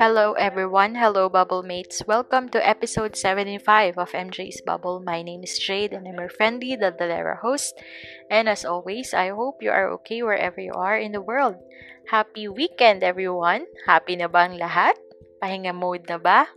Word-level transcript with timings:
Hello 0.00 0.32
everyone, 0.32 0.96
hello 0.96 1.28
bubble 1.28 1.60
mates. 1.60 2.00
Welcome 2.08 2.48
to 2.56 2.58
episode 2.64 3.20
75 3.20 4.00
of 4.00 4.16
MJ's 4.16 4.64
Bubble. 4.64 5.04
My 5.04 5.20
name 5.20 5.44
is 5.44 5.60
Jade 5.60 5.92
and 5.92 6.08
I'm 6.08 6.16
your 6.16 6.32
friendly 6.32 6.72
Daldalera 6.72 7.36
host. 7.44 7.76
And 8.32 8.48
as 8.48 8.64
always, 8.64 9.12
I 9.12 9.28
hope 9.36 9.60
you 9.60 9.68
are 9.68 9.92
okay 10.00 10.24
wherever 10.24 10.56
you 10.56 10.72
are 10.72 10.96
in 10.96 11.12
the 11.12 11.20
world. 11.20 11.60
Happy 12.08 12.48
weekend 12.48 13.04
everyone! 13.04 13.68
Happy 13.84 14.16
na 14.16 14.32
ba 14.32 14.48
ang 14.48 14.56
lahat? 14.56 14.96
Pahinga 15.36 15.76
mode 15.76 16.08
na 16.08 16.16
ba? 16.16 16.48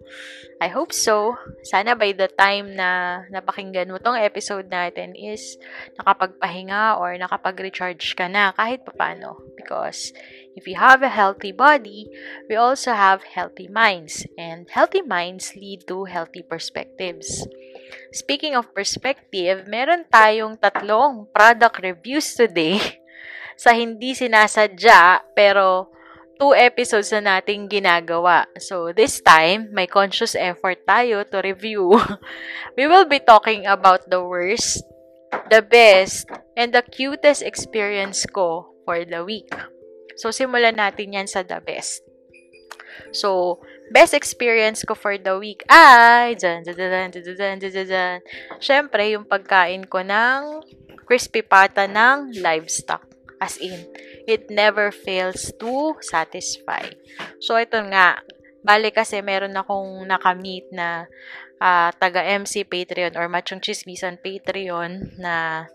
I 0.63 0.71
hope 0.71 0.95
so. 0.95 1.35
Sana 1.67 1.99
by 1.99 2.15
the 2.15 2.31
time 2.31 2.79
na 2.79 3.23
napakinggan 3.27 3.91
mo 3.91 3.99
tong 3.99 4.19
episode 4.19 4.71
natin 4.71 5.19
is 5.19 5.59
nakapagpahinga 5.99 6.95
or 6.95 7.11
nakapag-recharge 7.19 8.15
ka 8.15 8.31
na 8.31 8.55
kahit 8.55 8.87
papano. 8.87 9.35
Because 9.59 10.15
If 10.53 10.69
we 10.69 10.73
have 10.77 11.01
a 11.01 11.09
healthy 11.09 11.51
body, 11.51 12.05
we 12.49 12.55
also 12.55 12.93
have 12.93 13.25
healthy 13.25 13.67
minds, 13.67 14.25
and 14.37 14.69
healthy 14.69 15.01
minds 15.01 15.57
lead 15.57 15.85
to 15.89 16.05
healthy 16.05 16.45
perspectives. 16.45 17.47
Speaking 18.13 18.53
of 18.53 18.73
perspective, 18.73 19.65
meron 19.65 20.05
tayong 20.05 20.61
tatlong 20.61 21.25
product 21.33 21.81
reviews 21.81 22.37
today 22.37 22.77
sa 23.63 23.73
hindi 23.73 24.13
sinasadya 24.13 25.25
pero 25.33 25.89
two 26.37 26.53
episodes 26.53 27.09
na 27.13 27.39
nating 27.39 27.69
ginagawa. 27.69 28.45
So, 28.61 28.93
this 28.93 29.21
time, 29.21 29.73
may 29.73 29.89
conscious 29.89 30.37
effort 30.37 30.85
tayo 30.85 31.25
to 31.33 31.41
review. 31.41 31.97
we 32.77 32.85
will 32.85 33.09
be 33.09 33.21
talking 33.21 33.65
about 33.65 34.05
the 34.09 34.21
worst, 34.21 34.85
the 35.49 35.65
best, 35.65 36.29
and 36.57 36.73
the 36.73 36.85
cutest 36.85 37.41
experience 37.41 38.25
ko 38.29 38.69
for 38.85 39.01
the 39.05 39.25
week. 39.25 39.49
So, 40.15 40.29
simulan 40.29 40.77
natin 40.77 41.15
yan 41.15 41.27
sa 41.29 41.41
the 41.41 41.59
best. 41.63 42.05
So, 43.13 43.59
best 43.89 44.13
experience 44.13 44.85
ko 44.85 44.93
for 44.93 45.17
the 45.17 45.37
week 45.37 45.65
ay, 45.69 46.37
dyan, 46.37 46.65
dyan, 46.65 46.75
dyan, 46.77 47.09
dyan, 47.09 47.57
dyan, 47.59 47.87
dyan. 47.89 48.17
Siyempre, 48.61 49.13
yung 49.13 49.25
pagkain 49.25 49.85
ko 49.85 50.01
ng 50.01 50.61
crispy 51.05 51.45
pata 51.45 51.85
ng 51.85 52.37
livestock. 52.41 53.05
As 53.43 53.59
in, 53.59 53.91
it 54.23 54.47
never 54.47 54.87
fails 54.89 55.51
to 55.59 55.99
satisfy. 55.99 56.87
So, 57.43 57.59
ito 57.59 57.75
nga, 57.91 58.23
bali 58.63 58.89
kasi 58.95 59.19
meron 59.19 59.59
akong 59.59 60.07
nakamit 60.07 60.63
na 60.71 61.11
uh, 61.63 61.89
taga-MC 61.95 62.67
Patreon 62.67 63.15
or 63.15 63.31
Machong 63.31 63.63
Chismisan 63.63 64.19
Patreon 64.19 65.15
na 65.15 65.65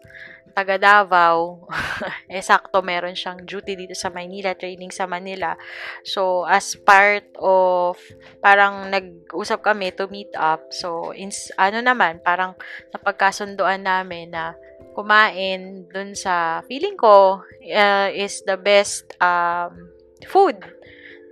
taga 0.53 0.75
Davao, 0.75 1.70
eh 2.34 2.42
sakto 2.42 2.83
meron 2.83 3.14
siyang 3.14 3.47
duty 3.47 3.78
dito 3.78 3.95
sa 3.95 4.11
Maynila, 4.11 4.58
training 4.58 4.91
sa 4.91 5.06
Manila. 5.06 5.55
So, 6.03 6.42
as 6.50 6.75
part 6.75 7.30
of, 7.39 7.95
parang 8.42 8.90
nag-usap 8.90 9.63
kami 9.63 9.95
to 9.95 10.11
meet 10.11 10.35
up. 10.35 10.67
So, 10.74 11.14
ins, 11.14 11.55
ano 11.55 11.79
naman, 11.79 12.18
parang 12.27 12.58
napagkasunduan 12.90 13.86
namin 13.86 14.34
na 14.34 14.58
kumain 14.98 15.86
dun 15.95 16.18
sa, 16.18 16.67
feeling 16.67 16.98
ko, 16.98 17.39
uh, 17.70 18.08
is 18.11 18.42
the 18.42 18.58
best 18.58 19.14
um, 19.23 19.95
food 20.27 20.58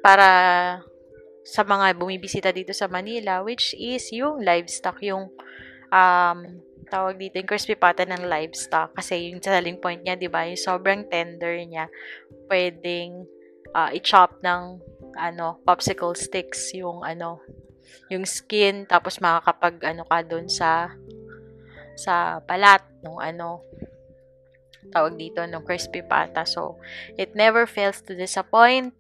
para 0.07 0.79
sa 1.47 1.63
mga 1.63 1.95
bumibisita 1.95 2.51
dito 2.51 2.75
sa 2.75 2.91
Manila, 2.91 3.39
which 3.47 3.71
is 3.79 4.11
yung 4.11 4.43
livestock, 4.43 4.99
yung 4.99 5.31
um, 5.95 6.39
tawag 6.91 7.15
dito, 7.23 7.39
yung 7.39 7.47
crispy 7.47 7.79
pata 7.79 8.03
ng 8.03 8.27
livestock. 8.27 8.91
Kasi 8.99 9.31
yung 9.31 9.39
selling 9.39 9.79
point 9.79 10.03
niya, 10.03 10.19
di 10.19 10.27
ba, 10.27 10.43
yung 10.43 10.59
sobrang 10.59 11.07
tender 11.07 11.55
niya, 11.63 11.87
pwedeng 12.51 13.31
uh, 13.79 13.95
i-chop 13.95 14.43
ng 14.43 14.83
ano, 15.15 15.63
popsicle 15.63 16.19
sticks 16.19 16.75
yung 16.75 17.07
ano, 17.07 17.39
yung 18.11 18.27
skin, 18.27 18.83
tapos 18.91 19.23
makakapag 19.23 19.79
ano 19.87 20.03
ka 20.03 20.19
dun 20.27 20.51
sa 20.51 20.91
sa 21.97 22.45
palat 22.45 22.85
nung 23.01 23.17
ano 23.17 23.65
tawag 24.93 25.19
dito 25.19 25.43
nung 25.47 25.67
crispy 25.67 26.03
pata. 26.03 26.47
So, 26.47 26.79
it 27.19 27.35
never 27.35 27.67
fails 27.67 28.03
to 28.07 28.15
disappoint. 28.15 28.95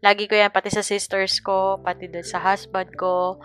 Lagi 0.00 0.24
ko 0.28 0.34
yan 0.36 0.52
pati 0.52 0.72
sa 0.72 0.84
sisters 0.84 1.40
ko, 1.40 1.80
pati 1.80 2.08
dun 2.08 2.24
sa 2.24 2.40
husband 2.40 2.92
ko, 2.96 3.40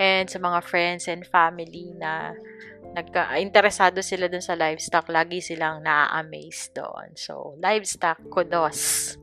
and 0.00 0.28
sa 0.28 0.40
mga 0.40 0.60
friends 0.64 1.06
and 1.08 1.24
family 1.28 1.92
na 1.96 2.32
nagka-interesado 2.92 4.04
sila 4.04 4.28
dun 4.28 4.44
sa 4.44 4.56
livestock, 4.56 5.08
lagi 5.08 5.40
silang 5.40 5.80
na-amaze 5.80 6.68
doon. 6.76 7.16
So, 7.16 7.56
livestock, 7.60 8.20
kudos. 8.28 9.14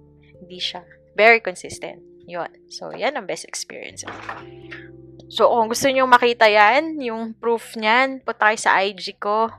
Hindi 0.42 0.58
siya. 0.58 0.82
Very 1.14 1.38
consistent. 1.44 2.02
Yun. 2.26 2.50
So, 2.70 2.94
yan 2.94 3.18
ang 3.18 3.30
best 3.30 3.46
experience. 3.46 4.06
So, 5.30 5.46
kung 5.46 5.70
gusto 5.70 5.86
nyo 5.90 6.10
makita 6.10 6.50
yan, 6.50 6.98
yung 6.98 7.38
proof 7.38 7.78
niyan, 7.78 8.26
po 8.26 8.34
tayo 8.34 8.58
sa 8.58 8.82
IG 8.82 9.22
ko. 9.22 9.54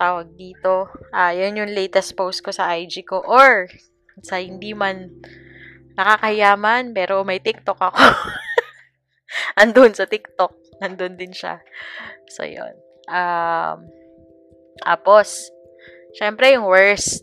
Tawag 0.00 0.32
dito. 0.36 0.88
Ah, 1.12 1.36
yan 1.36 1.60
yung 1.60 1.72
latest 1.76 2.16
post 2.16 2.40
ko 2.40 2.48
sa 2.52 2.72
IG 2.72 3.04
ko. 3.04 3.20
Or, 3.20 3.68
sa 4.24 4.40
hindi 4.40 4.72
man 4.72 5.12
nakakayaman, 5.94 6.94
pero 6.94 7.22
may 7.22 7.38
TikTok 7.42 7.78
ako. 7.78 7.98
Andun 9.62 9.94
sa 9.94 10.06
TikTok. 10.06 10.82
Nandun 10.82 11.14
din 11.14 11.30
siya. 11.30 11.62
So, 12.30 12.46
yun. 12.46 12.74
Um, 13.06 13.88
tapos, 14.82 15.50
syempre 16.14 16.54
yung 16.54 16.66
worst. 16.66 17.22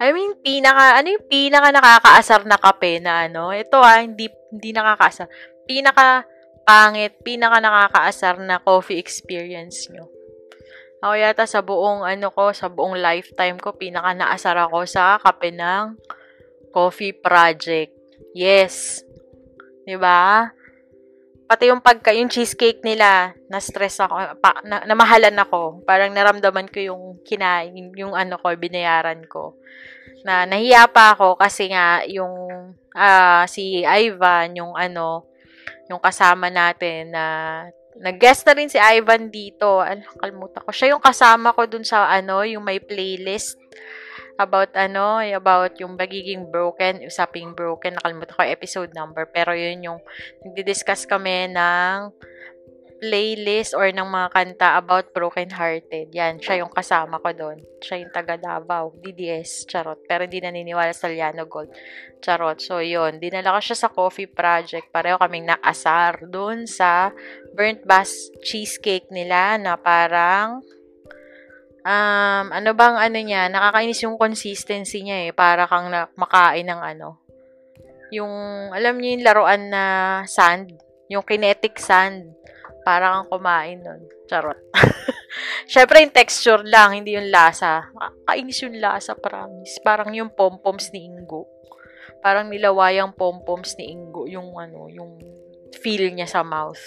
I 0.00 0.16
mean, 0.16 0.38
pinaka, 0.40 0.96
ano 0.96 1.08
yung 1.12 1.26
pinaka 1.28 1.68
nakakaasar 1.74 2.48
na 2.48 2.56
kape 2.56 3.02
na 3.04 3.28
ano? 3.28 3.52
Ito 3.52 3.78
ah, 3.82 4.00
hindi, 4.00 4.32
hindi 4.48 4.70
nakakaasar. 4.72 5.28
Pinaka 5.68 6.24
pangit, 6.64 7.20
pinaka 7.20 7.60
nakakaasar 7.60 8.40
na 8.40 8.62
coffee 8.62 8.96
experience 8.96 9.90
nyo. 9.92 10.08
Ako 11.00 11.16
yata 11.16 11.44
sa 11.48 11.64
buong 11.64 12.04
ano 12.04 12.28
ko, 12.28 12.52
sa 12.52 12.68
buong 12.68 13.00
lifetime 13.00 13.56
ko, 13.56 13.72
pinaka 13.72 14.12
naasar 14.12 14.56
ako 14.68 14.84
sa 14.84 15.16
kape 15.16 15.48
ng 15.52 15.96
Coffee 16.70 17.12
Project. 17.12 17.92
Yes. 18.32 19.02
'Di 19.84 19.98
ba? 19.98 20.50
pati 21.50 21.66
yung 21.66 21.82
pagka, 21.82 22.14
yung 22.14 22.30
cheesecake 22.30 22.78
nila, 22.86 23.34
na-stress 23.50 23.98
ako, 23.98 24.38
pa, 24.38 24.62
na, 24.62 24.86
namahalan 24.86 25.34
ako. 25.34 25.82
Parang 25.82 26.14
naramdaman 26.14 26.70
ko 26.70 26.78
yung 26.78 27.02
kinain, 27.26 27.90
yung 27.98 28.14
ano 28.14 28.38
ko, 28.38 28.54
binayaran 28.54 29.26
ko. 29.26 29.58
Na 30.22 30.46
nahiya 30.46 30.86
pa 30.86 31.18
ako 31.18 31.34
kasi 31.34 31.74
nga 31.74 32.06
yung 32.06 32.30
uh, 32.94 33.42
si 33.50 33.82
Ivan, 33.82 34.54
yung 34.54 34.78
ano, 34.78 35.26
yung 35.90 35.98
kasama 35.98 36.54
natin 36.54 37.10
na 37.10 37.24
nag-guest 37.98 38.46
na 38.46 38.54
rin 38.54 38.70
si 38.70 38.78
Ivan 38.78 39.34
dito. 39.34 39.82
Ano, 39.82 40.06
kalimutan 40.22 40.62
ko. 40.62 40.70
Siya 40.70 40.94
yung 40.94 41.02
kasama 41.02 41.50
ko 41.50 41.66
dun 41.66 41.82
sa 41.82 42.14
ano, 42.14 42.46
yung 42.46 42.62
may 42.62 42.78
playlist 42.78 43.58
about 44.40 44.72
ano, 44.72 45.20
about 45.20 45.76
yung 45.76 46.00
magiging 46.00 46.48
broken, 46.48 47.04
usaping 47.04 47.52
broken, 47.52 48.00
nakalimutan 48.00 48.34
ko 48.34 48.42
episode 48.42 48.90
number, 48.96 49.28
pero 49.28 49.52
yun 49.52 49.84
yung 49.84 50.00
nagdi-discuss 50.42 51.04
kami 51.04 51.52
ng 51.52 52.08
playlist 53.00 53.72
or 53.72 53.88
ng 53.88 54.04
mga 54.04 54.28
kanta 54.30 54.76
about 54.76 55.08
broken 55.16 55.48
hearted. 55.48 56.12
Yan, 56.12 56.36
siya 56.36 56.62
yung 56.62 56.68
kasama 56.68 57.16
ko 57.16 57.32
doon. 57.32 57.58
Siya 57.80 58.04
yung 58.04 58.12
taga 58.12 58.36
Davao, 58.36 58.92
DDS, 59.00 59.64
charot. 59.64 60.04
Pero 60.04 60.28
hindi 60.28 60.44
naniniwala 60.44 60.92
sa 60.92 61.08
Liano 61.08 61.48
Gold. 61.48 61.72
Charot. 62.20 62.60
So, 62.60 62.84
yun. 62.84 63.16
Dinala 63.16 63.56
ko 63.56 63.60
siya 63.64 63.88
sa 63.88 63.88
coffee 63.88 64.28
project. 64.28 64.92
Pareho 64.92 65.16
kaming 65.16 65.48
naasar 65.48 66.28
doon 66.28 66.68
sa 66.68 67.08
burnt 67.56 67.80
bass 67.88 68.12
cheesecake 68.44 69.08
nila 69.08 69.56
na 69.56 69.80
parang 69.80 70.60
um, 71.84 72.44
ano 72.52 72.70
bang 72.76 72.96
ano 72.96 73.18
niya, 73.20 73.48
nakakainis 73.48 74.04
yung 74.04 74.16
consistency 74.20 75.04
niya 75.04 75.28
eh, 75.28 75.32
para 75.32 75.64
kang 75.68 75.88
na, 75.88 76.08
makain 76.16 76.68
ng 76.68 76.80
ano. 76.80 77.20
Yung, 78.10 78.32
alam 78.74 78.98
niyo 78.98 79.18
yung 79.18 79.24
laruan 79.24 79.62
na 79.70 79.84
sand, 80.26 80.74
yung 81.06 81.22
kinetic 81.22 81.78
sand, 81.78 82.26
para 82.82 83.14
kang 83.14 83.28
kumain 83.30 83.78
nun. 83.80 84.02
Charot. 84.26 84.58
Siyempre 85.70 86.02
yung 86.02 86.14
texture 86.14 86.62
lang, 86.66 86.96
hindi 86.96 87.14
yung 87.14 87.30
lasa. 87.30 87.86
Kainis 88.26 88.66
yung 88.66 88.78
lasa, 88.82 89.14
promise. 89.14 89.78
Parang 89.82 90.10
yung 90.10 90.34
pom-poms 90.34 90.90
ni 90.90 91.06
Ingo. 91.06 91.46
Parang 92.20 92.50
nilawayang 92.50 93.16
pompoms 93.16 93.78
ni 93.80 93.94
Ingo 93.96 94.28
yung 94.28 94.58
ano, 94.58 94.90
yung 94.92 95.16
feel 95.80 96.10
niya 96.12 96.28
sa 96.28 96.42
mouth. 96.42 96.82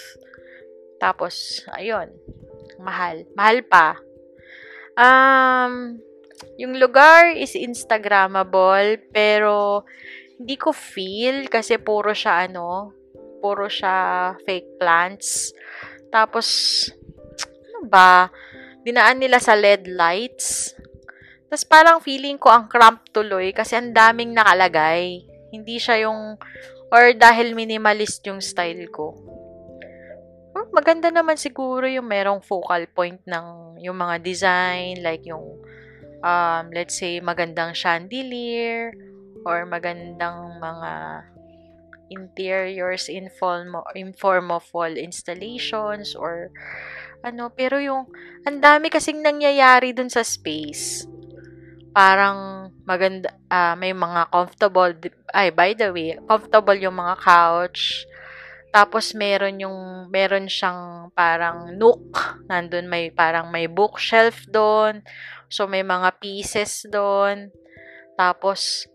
Tapos, 1.00 1.64
ayun. 1.74 2.12
Mahal. 2.78 3.26
Mahal 3.34 3.64
pa. 3.66 3.98
Um, 4.94 5.98
yung 6.54 6.78
lugar 6.78 7.34
is 7.34 7.58
Instagrammable, 7.58 9.02
pero 9.10 9.82
hindi 10.38 10.54
ko 10.54 10.70
feel 10.70 11.50
kasi 11.50 11.78
puro 11.78 12.14
siya 12.14 12.46
ano, 12.46 12.94
puro 13.42 13.66
siya 13.66 14.32
fake 14.46 14.78
plants. 14.78 15.50
Tapos, 16.10 16.46
ano 17.70 17.90
ba? 17.90 18.30
Dinaan 18.86 19.18
nila 19.18 19.42
sa 19.42 19.58
LED 19.58 19.90
lights. 19.90 20.78
Tapos 21.50 21.64
parang 21.66 21.98
feeling 22.02 22.38
ko 22.38 22.50
ang 22.50 22.66
cramp 22.66 23.06
tuloy 23.14 23.54
kasi 23.54 23.78
ang 23.78 23.94
daming 23.94 24.34
nakalagay. 24.34 25.22
Hindi 25.54 25.78
siya 25.78 26.06
yung, 26.06 26.34
or 26.90 27.04
dahil 27.14 27.54
minimalist 27.54 28.26
yung 28.26 28.42
style 28.42 28.90
ko. 28.90 29.14
Maganda 30.72 31.12
naman 31.12 31.36
siguro 31.36 31.84
yung 31.84 32.06
merong 32.08 32.40
focal 32.40 32.86
point 32.92 33.20
ng 33.26 33.76
yung 33.82 33.98
mga 33.98 34.22
design, 34.22 35.02
like 35.04 35.26
yung, 35.26 35.60
um, 36.24 36.64
let's 36.72 36.96
say, 36.96 37.20
magandang 37.20 37.76
chandelier, 37.76 38.94
or 39.44 39.68
magandang 39.68 40.56
mga 40.58 40.92
interiors 42.08 43.08
in 43.08 43.28
form, 43.28 43.76
in 43.96 44.12
form 44.16 44.48
of 44.48 44.64
wall 44.72 44.92
installations 44.92 46.16
or 46.16 46.48
ano. 47.24 47.52
Pero 47.52 47.80
yung 47.80 48.08
ang 48.44 48.60
dami 48.60 48.88
kasing 48.88 49.20
nangyayari 49.20 49.92
dun 49.92 50.08
sa 50.08 50.24
space. 50.24 51.04
Parang 51.94 52.68
maganda 52.84 53.32
uh, 53.48 53.72
may 53.78 53.96
mga 53.96 54.28
comfortable 54.28 54.92
ay 55.32 55.48
by 55.48 55.72
the 55.72 55.88
way 55.88 56.12
comfortable 56.28 56.76
yung 56.76 57.00
mga 57.00 57.16
couch 57.16 58.04
tapos 58.74 59.14
meron 59.14 59.62
yung 59.62 60.10
meron 60.10 60.50
siyang 60.50 61.14
parang 61.14 61.78
nook. 61.78 62.42
Nandun 62.50 62.90
may 62.90 63.14
parang 63.14 63.54
may 63.54 63.70
bookshelf 63.70 64.42
doon. 64.50 64.98
So 65.46 65.70
may 65.70 65.86
mga 65.86 66.18
pieces 66.18 66.82
doon. 66.90 67.54
Tapos 68.18 68.90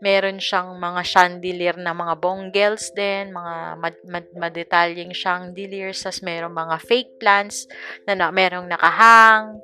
Meron 0.00 0.40
siyang 0.40 0.80
mga 0.80 1.04
chandelier 1.04 1.76
na 1.76 1.92
mga 1.92 2.16
bongels 2.16 2.88
din, 2.96 3.36
mga 3.36 3.54
mad- 3.76 4.04
mad- 4.08 4.32
madetalyeng 4.32 5.12
chandeliers, 5.12 6.00
tas 6.00 6.24
meron 6.24 6.56
mga 6.56 6.80
fake 6.80 7.20
plants 7.20 7.68
na, 8.08 8.16
na 8.16 8.32
merong 8.32 8.64
nakahang, 8.64 9.60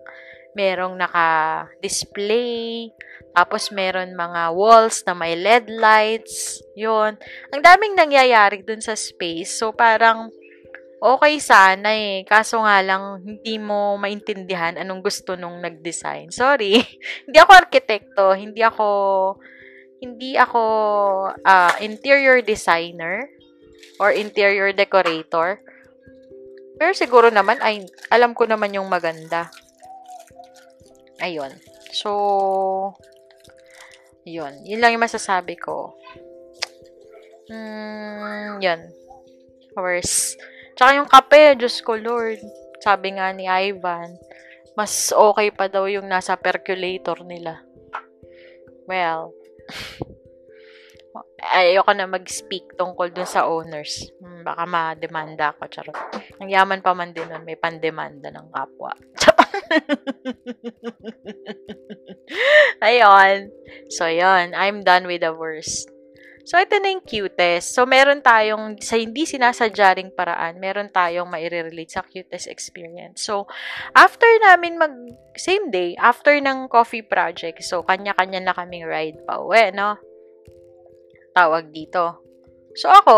merong 0.57 0.97
naka-display, 0.97 2.89
tapos 3.37 3.69
meron 3.69 4.17
mga 4.17 4.57
walls 4.57 5.05
na 5.05 5.13
may 5.13 5.37
LED 5.37 5.69
lights, 5.77 6.65
yon 6.73 7.21
Ang 7.53 7.61
daming 7.61 7.93
nangyayari 7.93 8.65
dun 8.65 8.81
sa 8.81 8.97
space. 8.97 9.61
So, 9.61 9.77
parang, 9.77 10.33
okay 10.97 11.37
sana 11.37 11.93
eh. 11.93 12.25
Kaso 12.25 12.65
nga 12.65 12.81
lang, 12.81 13.21
hindi 13.21 13.61
mo 13.61 14.01
maintindihan 14.01 14.81
anong 14.81 15.05
gusto 15.05 15.37
nung 15.37 15.61
nag-design. 15.61 16.33
Sorry. 16.33 16.81
hindi 17.29 17.39
ako 17.39 17.53
arkitekto. 17.53 18.33
Hindi 18.33 18.65
ako 18.65 18.89
hindi 19.97 20.37
ako 20.37 20.63
uh, 21.41 21.75
interior 21.81 22.45
designer 22.45 23.33
or 23.97 24.13
interior 24.13 24.73
decorator. 24.77 25.61
Pero 26.77 26.93
siguro 26.93 27.33
naman, 27.33 27.57
ay, 27.65 27.89
alam 28.13 28.37
ko 28.37 28.45
naman 28.45 28.77
yung 28.77 28.93
maganda. 28.93 29.49
Ayun. 31.21 31.53
So, 31.93 32.11
yun. 34.27 34.61
Yun 34.67 34.81
lang 34.83 34.93
yung 34.97 35.07
masasabi 35.07 35.57
ko. 35.57 35.97
Mm, 37.47 38.59
yun. 38.59 38.81
Worse. 39.79 40.35
Tsaka 40.77 40.99
yung 40.99 41.09
kape, 41.09 41.57
Diyos 41.57 41.81
ko 41.81 41.97
Lord. 41.97 42.41
Sabi 42.83 43.17
nga 43.17 43.33
ni 43.33 43.49
Ivan, 43.49 44.19
mas 44.77 45.09
okay 45.15 45.49
pa 45.49 45.71
daw 45.71 45.89
yung 45.89 46.05
nasa 46.11 46.37
percolator 46.37 47.25
nila. 47.25 47.65
Well, 48.85 49.33
ayoko 51.41 51.93
na 51.95 52.07
mag-speak 52.09 52.75
tungkol 52.75 53.13
dun 53.13 53.29
sa 53.29 53.47
owners. 53.47 54.11
Hmm, 54.19 54.43
baka 54.43 54.67
ma-demanda 54.67 55.55
ako. 55.55 55.69
Charot. 55.71 55.97
Ang 56.43 56.51
yaman 56.51 56.83
pa 56.83 56.95
man 56.97 57.13
din 57.13 57.29
nun, 57.29 57.45
may 57.45 57.57
pandemanda 57.57 58.31
ng 58.33 58.49
kapwa. 58.51 58.93
Ayun. 62.87 63.51
So, 63.91 64.11
yon 64.11 64.55
I'm 64.55 64.83
done 64.83 65.07
with 65.07 65.23
the 65.23 65.33
worst. 65.33 65.91
So, 66.47 66.63
ito 66.63 66.79
na 66.79 66.95
yung 66.95 67.03
cutest. 67.03 67.75
So, 67.75 67.91
meron 67.91 68.23
tayong, 68.23 68.79
sa 68.79 68.95
hindi 68.95 69.27
sinasadyaring 69.27 70.15
paraan, 70.15 70.63
meron 70.63 70.95
tayong 70.95 71.27
maire-relate 71.27 71.91
sa 71.91 72.07
cutest 72.07 72.47
experience. 72.47 73.27
So, 73.27 73.51
after 73.99 74.31
namin 74.47 74.79
mag, 74.79 74.95
same 75.35 75.75
day, 75.75 75.99
after 75.99 76.39
ng 76.39 76.71
coffee 76.71 77.03
project, 77.03 77.67
so, 77.67 77.83
kanya-kanya 77.83 78.39
na 78.39 78.55
kaming 78.55 78.87
ride 78.87 79.19
pa 79.27 79.43
uwi, 79.43 79.75
no? 79.75 79.99
Tawag 81.37 81.69
dito. 81.69 82.25
So, 82.73 82.89
ako, 82.89 83.17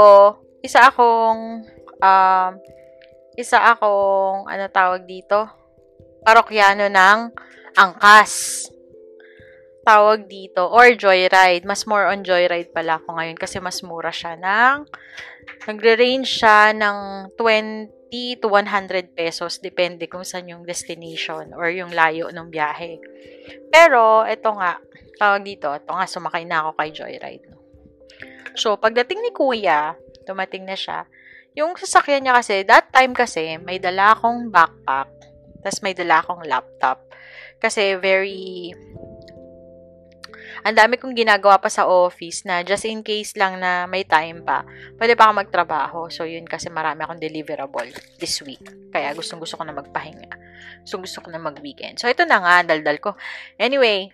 isa 0.59 0.91
akong, 0.91 1.63
um, 2.03 2.53
isa 3.39 3.59
akong, 3.63 4.51
ano 4.51 4.67
tawag 4.75 5.07
dito? 5.07 5.47
Parokyano 6.27 6.91
ng 6.91 7.19
angkas 7.79 8.67
tawag 9.89 10.29
dito, 10.29 10.69
or 10.69 10.93
joyride. 10.93 11.65
Mas 11.65 11.89
more 11.89 12.13
on 12.13 12.21
joyride 12.21 12.69
pala 12.77 13.01
ako 13.01 13.17
ngayon 13.17 13.41
kasi 13.41 13.57
mas 13.57 13.81
mura 13.81 14.13
siya 14.13 14.37
ng, 14.37 14.85
nagre-range 15.65 16.29
siya 16.29 16.77
ng 16.77 17.33
20 17.33 18.45
to 18.45 18.47
100 18.53 19.17
pesos, 19.17 19.57
depende 19.65 20.05
kung 20.05 20.29
saan 20.29 20.53
yung 20.53 20.69
destination 20.69 21.57
or 21.57 21.73
yung 21.73 21.89
layo 21.89 22.29
ng 22.29 22.53
biyahe. 22.53 23.01
Pero, 23.73 24.29
ito 24.29 24.53
nga, 24.53 24.77
tawag 25.17 25.41
dito, 25.41 25.73
ito 25.73 25.89
nga, 25.89 26.05
sumakay 26.05 26.45
na 26.45 26.69
ako 26.69 26.71
kay 26.77 26.91
joyride. 26.93 27.58
So, 28.59 28.75
pagdating 28.75 29.23
ni 29.23 29.31
kuya, 29.31 29.95
dumating 30.27 30.67
na 30.67 30.75
siya, 30.75 31.07
yung 31.55 31.79
sasakyan 31.79 32.27
niya 32.27 32.35
kasi, 32.37 32.67
that 32.67 32.91
time 32.91 33.15
kasi, 33.15 33.57
may 33.63 33.79
dala 33.79 34.19
akong 34.19 34.51
backpack, 34.51 35.09
tapos 35.63 35.81
may 35.81 35.95
dala 35.95 36.21
akong 36.21 36.43
laptop. 36.45 37.07
Kasi 37.59 37.99
very 37.99 38.75
ang 40.67 40.75
dami 40.75 40.99
kong 40.99 41.15
ginagawa 41.15 41.61
pa 41.63 41.71
sa 41.71 41.87
office 41.87 42.43
na 42.43 42.67
just 42.67 42.83
in 42.83 43.07
case 43.07 43.39
lang 43.39 43.63
na 43.63 43.87
may 43.87 44.03
time 44.03 44.43
pa, 44.43 44.67
pwede 44.99 45.15
pa 45.15 45.31
ako 45.31 45.33
magtrabaho. 45.39 45.99
So, 46.11 46.27
yun 46.27 46.49
kasi 46.49 46.67
marami 46.67 47.07
akong 47.07 47.23
deliverable 47.23 47.91
this 48.19 48.43
week. 48.43 48.63
Kaya 48.91 49.15
gustong 49.15 49.39
gusto 49.39 49.55
ko 49.55 49.63
na 49.63 49.75
magpahinga. 49.77 50.31
So, 50.83 50.99
gusto 50.99 51.23
ko 51.23 51.31
na 51.31 51.39
mag-weekend. 51.39 52.03
So, 52.03 52.11
ito 52.11 52.27
na 52.27 52.43
nga, 52.43 52.75
daldal 52.75 52.99
ko. 52.99 53.15
Anyway, 53.61 54.11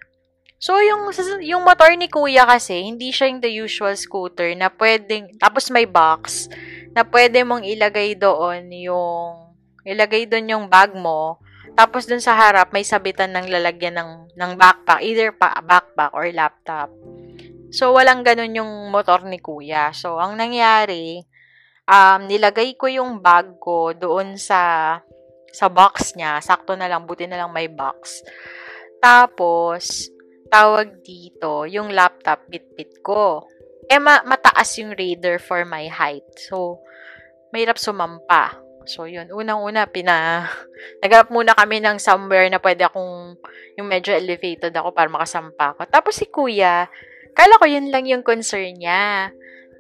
So, 0.64 0.80
yung, 0.80 1.12
yung 1.44 1.60
motor 1.60 1.92
ni 1.92 2.08
kuya 2.08 2.48
kasi, 2.48 2.88
hindi 2.88 3.12
siya 3.12 3.28
yung 3.28 3.44
the 3.44 3.52
usual 3.52 3.92
scooter 4.00 4.48
na 4.56 4.72
pwedeng, 4.72 5.36
tapos 5.36 5.68
may 5.68 5.84
box, 5.84 6.48
na 6.96 7.04
pwede 7.04 7.44
mong 7.44 7.68
ilagay 7.68 8.16
doon 8.16 8.72
yung, 8.72 9.52
ilagay 9.84 10.24
doon 10.24 10.56
yung 10.56 10.66
bag 10.72 10.96
mo, 10.96 11.36
tapos 11.76 12.08
dun 12.08 12.24
sa 12.24 12.32
harap, 12.32 12.72
may 12.72 12.80
sabitan 12.80 13.36
ng 13.36 13.52
lalagyan 13.52 14.00
ng, 14.00 14.10
ng 14.32 14.52
backpack, 14.56 15.04
either 15.04 15.36
pa, 15.36 15.52
backpack 15.60 16.16
or 16.16 16.32
laptop. 16.32 16.88
So, 17.68 17.92
walang 17.92 18.24
ganun 18.24 18.56
yung 18.56 18.88
motor 18.88 19.20
ni 19.28 19.44
kuya. 19.44 19.92
So, 19.92 20.16
ang 20.16 20.40
nangyari, 20.40 21.28
um, 21.84 22.24
nilagay 22.24 22.80
ko 22.80 22.88
yung 22.88 23.20
bag 23.20 23.60
ko 23.60 23.92
doon 23.92 24.40
sa 24.40 24.96
sa 25.52 25.68
box 25.68 26.16
niya. 26.16 26.40
Sakto 26.40 26.72
na 26.72 26.88
lang, 26.88 27.04
buti 27.04 27.28
na 27.28 27.36
lang 27.36 27.52
may 27.52 27.68
box. 27.68 28.24
Tapos, 29.04 30.13
tawag 30.54 31.02
dito, 31.02 31.66
yung 31.66 31.90
laptop 31.90 32.46
bit-bit 32.46 33.02
ko. 33.02 33.50
Eh, 33.90 33.98
ma- 33.98 34.22
mataas 34.22 34.78
yung 34.78 34.94
radar 34.94 35.42
for 35.42 35.66
my 35.66 35.90
height. 35.90 36.22
So, 36.38 36.78
mahirap 37.50 37.74
sumampa. 37.74 38.54
So, 38.86 39.10
yun. 39.10 39.34
Unang-una, 39.34 39.90
pina... 39.90 40.46
Naghanap 41.02 41.34
muna 41.34 41.58
kami 41.58 41.82
ng 41.82 41.98
somewhere 41.98 42.46
na 42.46 42.62
pwede 42.62 42.86
akong 42.86 43.34
yung 43.74 43.88
medyo 43.90 44.14
elevated 44.14 44.70
ako 44.70 44.94
para 44.94 45.10
makasampa 45.10 45.74
ako. 45.74 45.90
Tapos 45.90 46.14
si 46.14 46.30
kuya, 46.30 46.86
kala 47.34 47.58
ko 47.58 47.66
yun 47.66 47.90
lang 47.90 48.06
yung 48.06 48.22
concern 48.22 48.78
niya. 48.78 49.34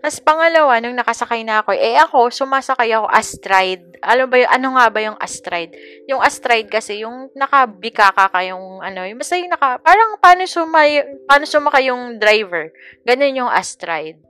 Tapos 0.04 0.20
pangalawa, 0.20 0.84
nung 0.84 1.00
nakasakay 1.00 1.48
na 1.48 1.64
ako, 1.64 1.72
eh 1.72 1.96
ako, 1.96 2.28
sumasakay 2.28 2.92
ako 2.92 3.08
astride. 3.08 3.96
Alam 4.04 4.28
ba 4.28 4.36
yung, 4.36 4.52
ano 4.52 4.66
nga 4.76 4.86
ba 4.92 5.00
yung 5.00 5.16
astride? 5.16 5.72
Yung 6.04 6.20
astride 6.20 6.68
kasi, 6.68 7.08
yung 7.08 7.32
nakabikaka 7.32 8.28
ka 8.28 8.44
yung, 8.44 8.84
ano, 8.84 9.00
yung 9.08 9.16
basta 9.16 9.40
yung 9.40 9.48
naka, 9.48 9.80
parang 9.80 10.20
paano 10.20 10.44
sumay, 10.44 11.00
paano 11.24 11.48
sumakay 11.48 11.88
yung 11.88 12.20
driver. 12.20 12.68
Ganun 13.08 13.48
yung 13.48 13.48
astride. 13.48 14.20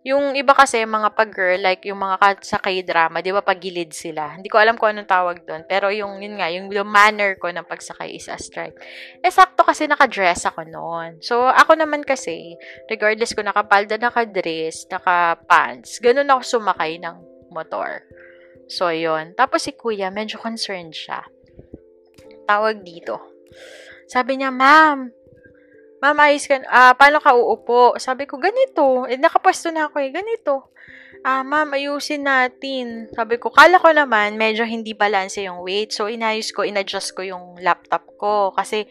Yung 0.00 0.32
iba 0.32 0.56
kasi, 0.56 0.80
mga 0.80 1.12
pag-girl, 1.12 1.60
like 1.60 1.84
yung 1.84 2.00
mga 2.00 2.40
sa 2.40 2.56
k-drama, 2.56 3.20
di 3.20 3.36
ba, 3.36 3.44
pagilid 3.44 3.92
sila. 3.92 4.32
Hindi 4.32 4.48
ko 4.48 4.56
alam 4.56 4.80
kung 4.80 4.96
anong 4.96 5.10
tawag 5.12 5.44
doon. 5.44 5.68
Pero 5.68 5.92
yung, 5.92 6.24
yun 6.24 6.40
nga, 6.40 6.48
yung, 6.48 6.72
yung 6.72 6.88
manner 6.88 7.36
ko 7.36 7.52
ng 7.52 7.68
pagsakay 7.68 8.16
is 8.16 8.24
a 8.32 8.40
strike. 8.40 8.80
Eh, 9.20 9.28
sakto 9.28 9.60
kasi 9.60 9.84
nakadress 9.84 10.48
ako 10.48 10.64
noon. 10.64 11.20
So, 11.20 11.44
ako 11.44 11.76
naman 11.76 12.00
kasi, 12.00 12.56
regardless 12.88 13.36
ko 13.36 13.44
nakapalda, 13.44 14.00
nakadress, 14.00 14.88
nakapants, 14.88 16.00
ganun 16.00 16.32
ako 16.32 16.60
sumakay 16.60 16.96
ng 16.96 17.20
motor. 17.52 18.00
So, 18.72 18.88
yun. 18.88 19.36
Tapos 19.36 19.68
si 19.68 19.76
kuya, 19.76 20.08
medyo 20.08 20.40
concerned 20.40 20.96
siya. 20.96 21.28
Tawag 22.48 22.80
dito. 22.80 23.20
Sabi 24.08 24.40
niya, 24.40 24.48
ma'am, 24.48 25.12
Ma'am, 26.00 26.16
ayos 26.16 26.48
ka, 26.48 26.56
ah, 26.72 26.96
paano 26.96 27.20
ka 27.20 27.36
uupo? 27.36 28.00
Sabi 28.00 28.24
ko, 28.24 28.40
ganito. 28.40 29.04
Eh, 29.04 29.20
nakapwesto 29.20 29.68
na 29.68 29.92
ako 29.92 30.00
eh, 30.00 30.08
ganito. 30.08 30.72
Ah, 31.20 31.44
ma'am, 31.44 31.76
ayusin 31.76 32.24
natin. 32.24 33.12
Sabi 33.12 33.36
ko, 33.36 33.52
kala 33.52 33.76
ko 33.76 33.92
naman, 33.92 34.40
medyo 34.40 34.64
hindi 34.64 34.96
balance 34.96 35.36
yung 35.44 35.60
weight. 35.60 35.92
So, 35.92 36.08
inayos 36.08 36.56
ko, 36.56 36.64
inadjust 36.64 37.12
ko 37.12 37.20
yung 37.20 37.60
laptop 37.60 38.08
ko. 38.16 38.56
Kasi, 38.56 38.88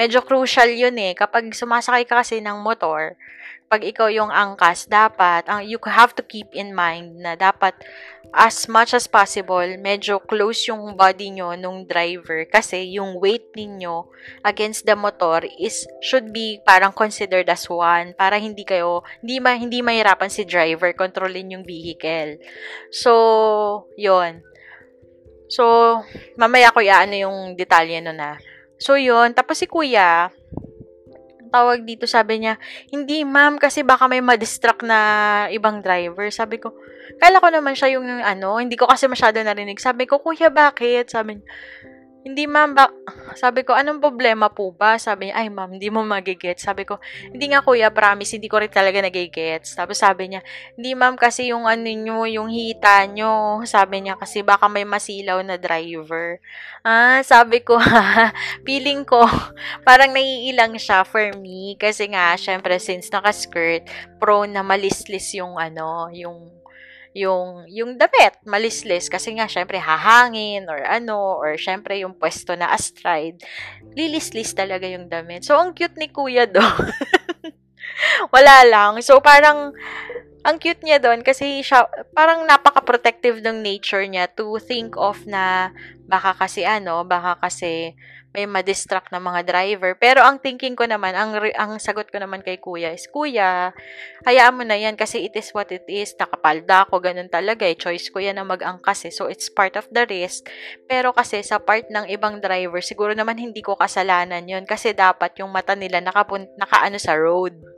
medyo 0.00 0.24
crucial 0.24 0.72
yun 0.72 0.96
eh. 0.96 1.12
Kapag 1.12 1.52
sumasakay 1.52 2.08
ka 2.08 2.24
kasi 2.24 2.40
ng 2.40 2.64
motor, 2.64 3.20
pag 3.66 3.82
ikaw 3.82 4.06
yung 4.06 4.30
angkas, 4.30 4.86
dapat, 4.86 5.42
ang 5.50 5.66
you 5.66 5.78
have 5.90 6.14
to 6.14 6.22
keep 6.22 6.46
in 6.54 6.70
mind 6.70 7.18
na 7.18 7.34
dapat 7.34 7.74
as 8.34 8.66
much 8.70 8.94
as 8.94 9.06
possible, 9.10 9.66
medyo 9.78 10.22
close 10.22 10.70
yung 10.70 10.94
body 10.94 11.34
nyo 11.34 11.54
nung 11.58 11.86
driver 11.86 12.46
kasi 12.46 12.94
yung 12.94 13.18
weight 13.18 13.54
ninyo 13.54 14.06
against 14.42 14.86
the 14.86 14.94
motor 14.94 15.42
is 15.58 15.86
should 16.02 16.30
be 16.34 16.58
parang 16.62 16.94
considered 16.94 17.46
as 17.48 17.66
one 17.70 18.14
para 18.14 18.38
hindi 18.38 18.66
kayo 18.66 19.02
hindi 19.22 19.38
ma, 19.38 19.54
hindi 19.54 19.82
mahirapan 19.82 20.30
si 20.30 20.42
driver 20.44 20.92
kontrolin 20.94 21.54
yung 21.54 21.64
vehicle. 21.66 22.38
So, 22.90 23.90
yon. 23.98 24.42
So, 25.46 25.62
mamaya 26.34 26.74
ko 26.74 26.82
iaano 26.82 27.14
yung 27.14 27.38
detalye 27.54 28.02
no 28.02 28.10
na. 28.10 28.38
So, 28.76 28.98
yon. 28.98 29.32
Tapos 29.32 29.62
si 29.62 29.66
kuya, 29.70 30.28
tawag 31.48 31.86
dito, 31.86 32.04
sabi 32.04 32.44
niya, 32.44 32.60
hindi 32.92 33.22
ma'am, 33.22 33.56
kasi 33.56 33.82
baka 33.82 34.06
may 34.06 34.20
madistract 34.20 34.84
na 34.84 34.98
ibang 35.50 35.80
driver. 35.80 36.28
Sabi 36.30 36.60
ko, 36.60 36.74
kala 37.18 37.40
ko 37.40 37.48
naman 37.50 37.74
siya 37.74 37.96
yung 37.96 38.06
ano, 38.06 38.60
hindi 38.60 38.76
ko 38.76 38.84
kasi 38.86 39.06
masyado 39.06 39.40
narinig. 39.40 39.80
Sabi 39.80 40.04
ko, 40.04 40.20
kuya, 40.20 40.52
bakit? 40.52 41.10
Sabi 41.10 41.40
niya, 41.40 41.46
hindi 42.26 42.42
ma'am, 42.50 42.74
ba- 42.74 42.90
sabi 43.38 43.62
ko, 43.62 43.70
anong 43.70 44.02
problema 44.02 44.50
po 44.50 44.74
ba? 44.74 44.98
Sabi 44.98 45.30
niya, 45.30 45.38
ay 45.38 45.46
ma'am, 45.46 45.70
hindi 45.78 45.86
mo 45.94 46.02
magigets. 46.02 46.66
Sabi 46.66 46.82
ko, 46.82 46.98
hindi 47.30 47.54
nga 47.54 47.62
kuya, 47.62 47.94
promise, 47.94 48.34
hindi 48.34 48.50
ko 48.50 48.58
rin 48.58 48.72
talaga 48.72 48.98
nagigets. 48.98 49.78
Tapos 49.78 50.02
sabi 50.02 50.34
niya, 50.34 50.42
hindi 50.74 50.98
ma'am, 50.98 51.14
kasi 51.14 51.54
yung 51.54 51.70
ano 51.70 51.86
nyo, 51.86 52.26
yung 52.26 52.50
hita 52.50 53.06
nyo. 53.06 53.62
Sabi 53.62 54.02
niya, 54.02 54.18
kasi 54.18 54.42
baka 54.42 54.66
may 54.66 54.82
masilaw 54.82 55.38
na 55.46 55.54
driver. 55.54 56.42
Ah, 56.82 57.22
sabi 57.22 57.62
ko, 57.62 57.78
feeling 58.66 59.06
ko, 59.06 59.22
parang 59.86 60.10
naiilang 60.10 60.74
siya 60.82 61.06
for 61.06 61.30
me. 61.38 61.78
Kasi 61.78 62.10
nga, 62.10 62.34
syempre, 62.34 62.82
since 62.82 63.06
naka-skirt, 63.06 63.86
prone 64.18 64.50
na 64.50 64.66
malislis 64.66 65.30
yung 65.38 65.54
ano, 65.62 66.10
yung 66.10 66.50
yung, 67.16 67.64
yung 67.72 67.96
damit, 67.96 68.36
malislis. 68.44 69.08
Kasi 69.08 69.32
nga, 69.40 69.48
syempre, 69.48 69.80
hahangin 69.80 70.68
or 70.68 70.84
ano, 70.84 71.40
or 71.40 71.56
syempre, 71.56 71.96
yung 72.04 72.12
pwesto 72.12 72.52
na 72.52 72.68
astride, 72.68 73.40
lilislis 73.96 74.52
talaga 74.52 74.84
yung 74.84 75.08
damit. 75.08 75.48
So, 75.48 75.56
ang 75.56 75.72
cute 75.72 75.96
ni 75.96 76.12
kuya 76.12 76.44
doon. 76.44 76.92
Wala 78.36 78.56
lang. 78.68 78.92
So, 79.00 79.24
parang, 79.24 79.72
ang 80.46 80.62
cute 80.62 80.86
niya 80.86 81.02
doon 81.02 81.26
kasi 81.26 81.58
siya, 81.66 81.90
parang 82.14 82.46
napaka-protective 82.46 83.42
ng 83.42 83.66
nature 83.66 84.06
niya 84.06 84.30
to 84.30 84.62
think 84.62 84.94
of 84.94 85.18
na 85.26 85.74
baka 86.06 86.38
kasi 86.38 86.62
ano, 86.62 87.02
baka 87.02 87.34
kasi 87.42 87.98
may 88.30 88.44
ma-distract 88.44 89.08
na 89.10 89.18
mga 89.18 89.48
driver. 89.48 89.96
Pero 89.96 90.20
ang 90.20 90.36
thinking 90.36 90.76
ko 90.76 90.84
naman, 90.84 91.16
ang, 91.16 91.34
ang 91.56 91.80
sagot 91.80 92.12
ko 92.12 92.20
naman 92.20 92.44
kay 92.44 92.60
kuya 92.60 92.92
is, 92.92 93.08
Kuya, 93.08 93.72
hayaan 94.28 94.60
mo 94.60 94.62
na 94.62 94.76
yan 94.76 94.92
kasi 94.92 95.24
it 95.24 95.32
is 95.34 95.50
what 95.56 95.72
it 95.72 95.88
is. 95.88 96.12
Nakapalda 96.20 96.84
ako, 96.84 97.00
ganun 97.00 97.32
talaga 97.32 97.64
eh. 97.64 97.74
Choice 97.74 98.12
ko 98.12 98.20
yan 98.20 98.36
na 98.36 98.44
mag-angkas 98.44 99.08
eh. 99.08 99.12
So, 99.16 99.32
it's 99.32 99.48
part 99.48 99.80
of 99.80 99.88
the 99.88 100.04
risk. 100.04 100.52
Pero 100.84 101.16
kasi 101.16 101.40
sa 101.40 101.56
part 101.56 101.88
ng 101.88 102.12
ibang 102.12 102.38
driver, 102.44 102.84
siguro 102.84 103.16
naman 103.16 103.40
hindi 103.40 103.64
ko 103.64 103.72
kasalanan 103.72 104.44
yon 104.44 104.68
kasi 104.68 104.92
dapat 104.92 105.40
yung 105.40 105.48
mata 105.48 105.72
nila 105.72 106.04
nakapun- 106.04 106.52
nakaano 106.60 107.00
sa 107.00 107.16
road 107.16 107.75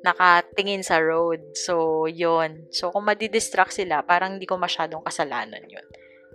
nakatingin 0.00 0.84
sa 0.84 1.00
road. 1.00 1.40
So, 1.56 2.06
yon 2.08 2.68
So, 2.72 2.92
kung 2.92 3.08
madidistract 3.08 3.76
sila, 3.76 4.00
parang 4.04 4.36
hindi 4.36 4.48
ko 4.48 4.56
masyadong 4.56 5.04
kasalanan 5.04 5.64
yun. 5.68 5.86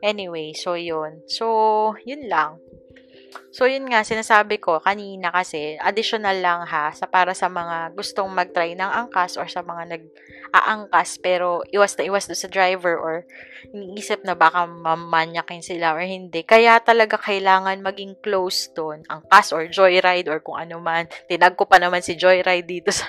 Anyway, 0.06 0.54
so 0.54 0.78
yon 0.78 1.26
So, 1.26 1.96
yun 2.06 2.30
lang. 2.30 2.62
So, 3.56 3.64
yun 3.70 3.88
nga, 3.88 4.04
sinasabi 4.04 4.60
ko 4.60 4.84
kanina 4.84 5.32
kasi, 5.32 5.80
additional 5.80 6.36
lang 6.44 6.68
ha, 6.68 6.92
sa 6.92 7.08
para 7.08 7.32
sa 7.32 7.48
mga 7.48 7.96
gustong 7.96 8.28
mag-try 8.28 8.76
ng 8.76 8.92
angkas 9.08 9.40
or 9.40 9.48
sa 9.48 9.64
mga 9.64 9.96
nag-aangkas 9.96 11.24
pero 11.24 11.64
iwas 11.72 11.96
na 11.96 12.04
iwas 12.04 12.28
do 12.28 12.36
sa 12.36 12.52
driver 12.52 13.00
or 13.00 13.24
iniisip 13.72 14.28
na 14.28 14.36
baka 14.36 14.68
mamanyakin 14.68 15.64
sila 15.64 15.96
or 15.96 16.04
hindi. 16.04 16.44
Kaya 16.44 16.84
talaga 16.84 17.16
kailangan 17.16 17.80
maging 17.80 18.20
close 18.20 18.72
doon, 18.76 19.08
angkas 19.08 19.56
or 19.56 19.72
joyride 19.72 20.28
or 20.28 20.44
kung 20.44 20.60
ano 20.60 20.84
man. 20.84 21.08
Tinag 21.32 21.56
ko 21.56 21.64
pa 21.64 21.80
naman 21.80 22.04
si 22.04 22.20
joyride 22.20 22.68
dito 22.68 22.92
sa... 22.92 23.08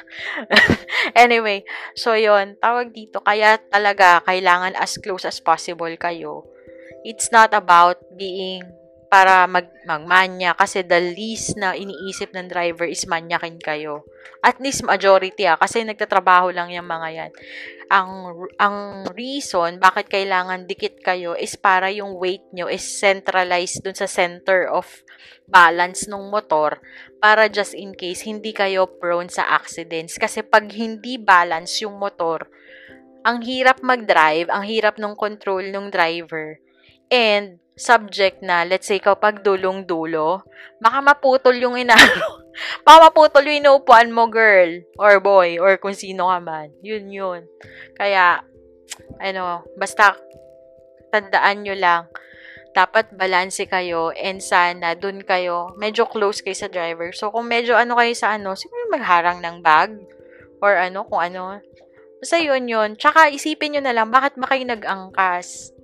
anyway, 1.27 1.67
so 1.99 2.15
yun, 2.15 2.55
tawag 2.63 2.95
dito. 2.95 3.19
Kaya 3.19 3.59
talaga 3.67 4.23
kailangan 4.23 4.79
as 4.79 4.95
close 5.03 5.27
as 5.27 5.43
possible 5.43 5.91
kayo. 5.99 6.47
It's 7.03 7.31
not 7.31 7.55
about 7.55 7.99
being 8.15 8.67
para 9.07 9.47
mag 9.47 9.71
magmanya 9.87 10.53
kasi 10.59 10.83
the 10.83 11.15
least 11.15 11.55
na 11.55 11.79
iniisip 11.79 12.35
ng 12.35 12.51
driver 12.51 12.87
is 12.87 13.07
manyakin 13.07 13.57
kayo. 13.63 14.03
At 14.43 14.59
least 14.59 14.83
majority 14.83 15.47
ah 15.47 15.59
kasi 15.59 15.87
nagtatrabaho 15.87 16.51
lang 16.51 16.75
yung 16.75 16.87
mga 16.87 17.09
yan. 17.15 17.33
Ang 17.87 18.11
ang 18.59 19.07
reason 19.15 19.79
bakit 19.79 20.11
kailangan 20.11 20.67
dikit 20.67 20.99
kayo 21.03 21.39
is 21.39 21.55
para 21.55 21.91
yung 21.95 22.19
weight 22.19 22.45
nyo 22.51 22.67
is 22.67 22.83
centralized 22.83 23.87
dun 23.87 23.95
sa 23.95 24.11
center 24.11 24.67
of 24.67 24.87
balance 25.47 26.11
ng 26.11 26.27
motor 26.27 26.83
para 27.23 27.47
just 27.47 27.73
in 27.79 27.95
case 27.95 28.27
hindi 28.27 28.51
kayo 28.51 28.91
prone 28.91 29.31
sa 29.31 29.47
accidents 29.55 30.19
kasi 30.19 30.43
pag 30.43 30.67
hindi 30.75 31.15
balance 31.15 31.87
yung 31.87 31.95
motor 31.95 32.51
ang 33.27 33.43
hirap 33.43 33.83
mag-drive, 33.83 34.47
ang 34.47 34.63
hirap 34.63 35.03
ng 35.03 35.19
control 35.19 35.67
ng 35.75 35.91
driver. 35.91 36.63
And 37.11 37.59
subject 37.77 38.41
na, 38.41 38.65
let's 38.65 38.89
say, 38.89 38.97
kapag 38.97 39.45
dulong-dulo, 39.45 40.41
baka 40.81 40.99
maputol 41.05 41.53
yung 41.61 41.77
inano. 41.77 42.41
baka 42.89 43.13
maputol 43.13 43.45
yung 43.45 43.61
inuupuan 43.61 44.09
mo, 44.09 44.25
girl, 44.33 44.81
or 44.97 45.21
boy, 45.21 45.61
or 45.61 45.77
kung 45.77 45.93
sino 45.93 46.33
ka 46.33 46.41
man. 46.41 46.73
Yun, 46.81 47.13
yun. 47.13 47.41
Kaya, 47.93 48.41
ano, 49.21 49.69
basta, 49.77 50.17
tandaan 51.13 51.69
nyo 51.69 51.77
lang, 51.77 52.09
dapat 52.73 53.13
balanse 53.13 53.69
kayo 53.69 54.13
and 54.17 54.41
sana 54.41 54.93
dun 54.97 55.21
kayo, 55.25 55.73
medyo 55.77 56.09
close 56.09 56.41
kayo 56.41 56.57
sa 56.57 56.73
driver. 56.73 57.13
So, 57.13 57.29
kung 57.29 57.49
medyo 57.49 57.77
ano 57.77 57.97
kayo 57.97 58.13
sa 58.17 58.37
ano, 58.37 58.57
siguro 58.57 58.89
magharang 58.93 59.41
ng 59.41 59.61
bag 59.61 59.97
or 60.65 60.77
ano, 60.77 61.05
kung 61.05 61.21
ano. 61.21 61.61
Basta 62.21 62.41
yun 62.41 62.69
yun. 62.69 62.97
Tsaka 62.97 63.29
isipin 63.29 63.77
nyo 63.77 63.83
na 63.85 63.93
lang, 63.97 64.09
bakit 64.09 64.37
ba 64.41 64.49
kayo 64.49 64.65
nag-angkas? 64.65 65.76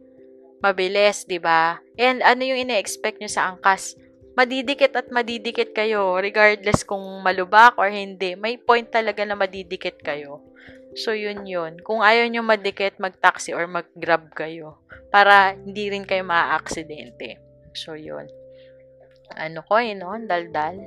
Mabilis, 0.62 1.26
'di 1.26 1.42
ba? 1.42 1.82
And 1.98 2.22
ano 2.22 2.46
yung 2.46 2.62
ine-expect 2.64 3.18
nyo 3.18 3.28
sa 3.28 3.52
angkas? 3.52 3.98
Madidikit 4.32 4.96
at 4.96 5.12
madidikit 5.12 5.76
kayo 5.76 6.16
regardless 6.16 6.88
kung 6.88 7.04
malubak 7.20 7.76
or 7.76 7.92
hindi. 7.92 8.32
May 8.32 8.56
point 8.56 8.88
talaga 8.88 9.26
na 9.28 9.36
madidikit 9.36 10.00
kayo. 10.00 10.40
So, 10.92 11.16
yun 11.16 11.48
yun. 11.48 11.80
Kung 11.80 12.04
ayaw 12.04 12.28
nyo 12.28 12.44
madikit, 12.44 13.00
mag-taxi 13.00 13.56
or 13.56 13.64
mag-grab 13.64 14.28
kayo 14.36 14.80
para 15.08 15.56
hindi 15.56 15.88
rin 15.88 16.04
kayo 16.04 16.24
maa-aksidente. 16.24 17.40
So, 17.72 17.96
yun. 17.96 18.28
Ano 19.32 19.64
ko 19.64 19.80
eh, 19.80 19.96
no? 19.96 20.12
Daldal. 20.20 20.84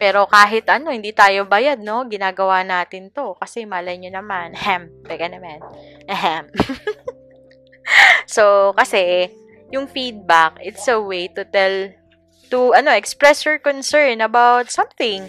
Pero 0.00 0.24
kahit 0.26 0.64
ano, 0.72 0.88
hindi 0.88 1.12
tayo 1.12 1.44
bayad, 1.44 1.84
no? 1.84 2.08
Ginagawa 2.08 2.64
natin 2.64 3.12
to. 3.12 3.36
Kasi 3.36 3.68
malay 3.68 4.00
nyo 4.00 4.10
naman. 4.16 4.52
Ahem. 4.58 4.88
Teka 5.04 5.28
naman. 5.28 5.60
Ahem. 6.08 6.48
so, 8.26 8.72
kasi, 8.76 9.30
yung 9.72 9.88
feedback, 9.88 10.60
it's 10.60 10.86
a 10.88 11.00
way 11.00 11.28
to 11.32 11.44
tell, 11.48 11.88
to, 12.52 12.74
ano, 12.76 12.92
express 12.92 13.44
your 13.44 13.58
concern 13.58 14.20
about 14.20 14.68
something. 14.68 15.24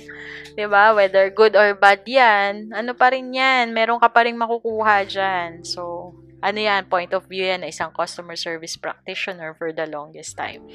ba 0.53 0.57
diba? 0.57 0.83
Whether 0.95 1.25
good 1.33 1.55
or 1.55 1.73
bad 1.73 2.05
yan, 2.05 2.69
ano 2.75 2.93
pa 2.93 3.09
rin 3.09 3.33
yan, 3.33 3.73
meron 3.73 3.97
ka 3.97 4.11
pa 4.11 4.27
rin 4.27 4.37
makukuha 4.37 5.07
dyan. 5.09 5.65
So, 5.65 6.13
ano 6.43 6.59
yan, 6.59 6.91
point 6.91 7.15
of 7.15 7.25
view 7.31 7.47
yan 7.47 7.63
na 7.63 7.71
isang 7.71 7.95
customer 7.95 8.35
service 8.35 8.75
practitioner 8.75 9.55
for 9.55 9.71
the 9.71 9.87
longest 9.87 10.35
time. 10.35 10.67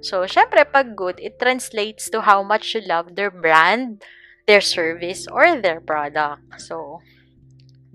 So, 0.00 0.22
syempre, 0.24 0.62
pag 0.62 0.94
good, 0.94 1.18
it 1.18 1.42
translates 1.42 2.06
to 2.14 2.22
how 2.22 2.46
much 2.46 2.78
you 2.78 2.86
love 2.86 3.18
their 3.18 3.34
brand, 3.34 4.06
their 4.46 4.62
service, 4.62 5.26
or 5.26 5.58
their 5.58 5.82
product. 5.82 6.46
So, 6.62 7.02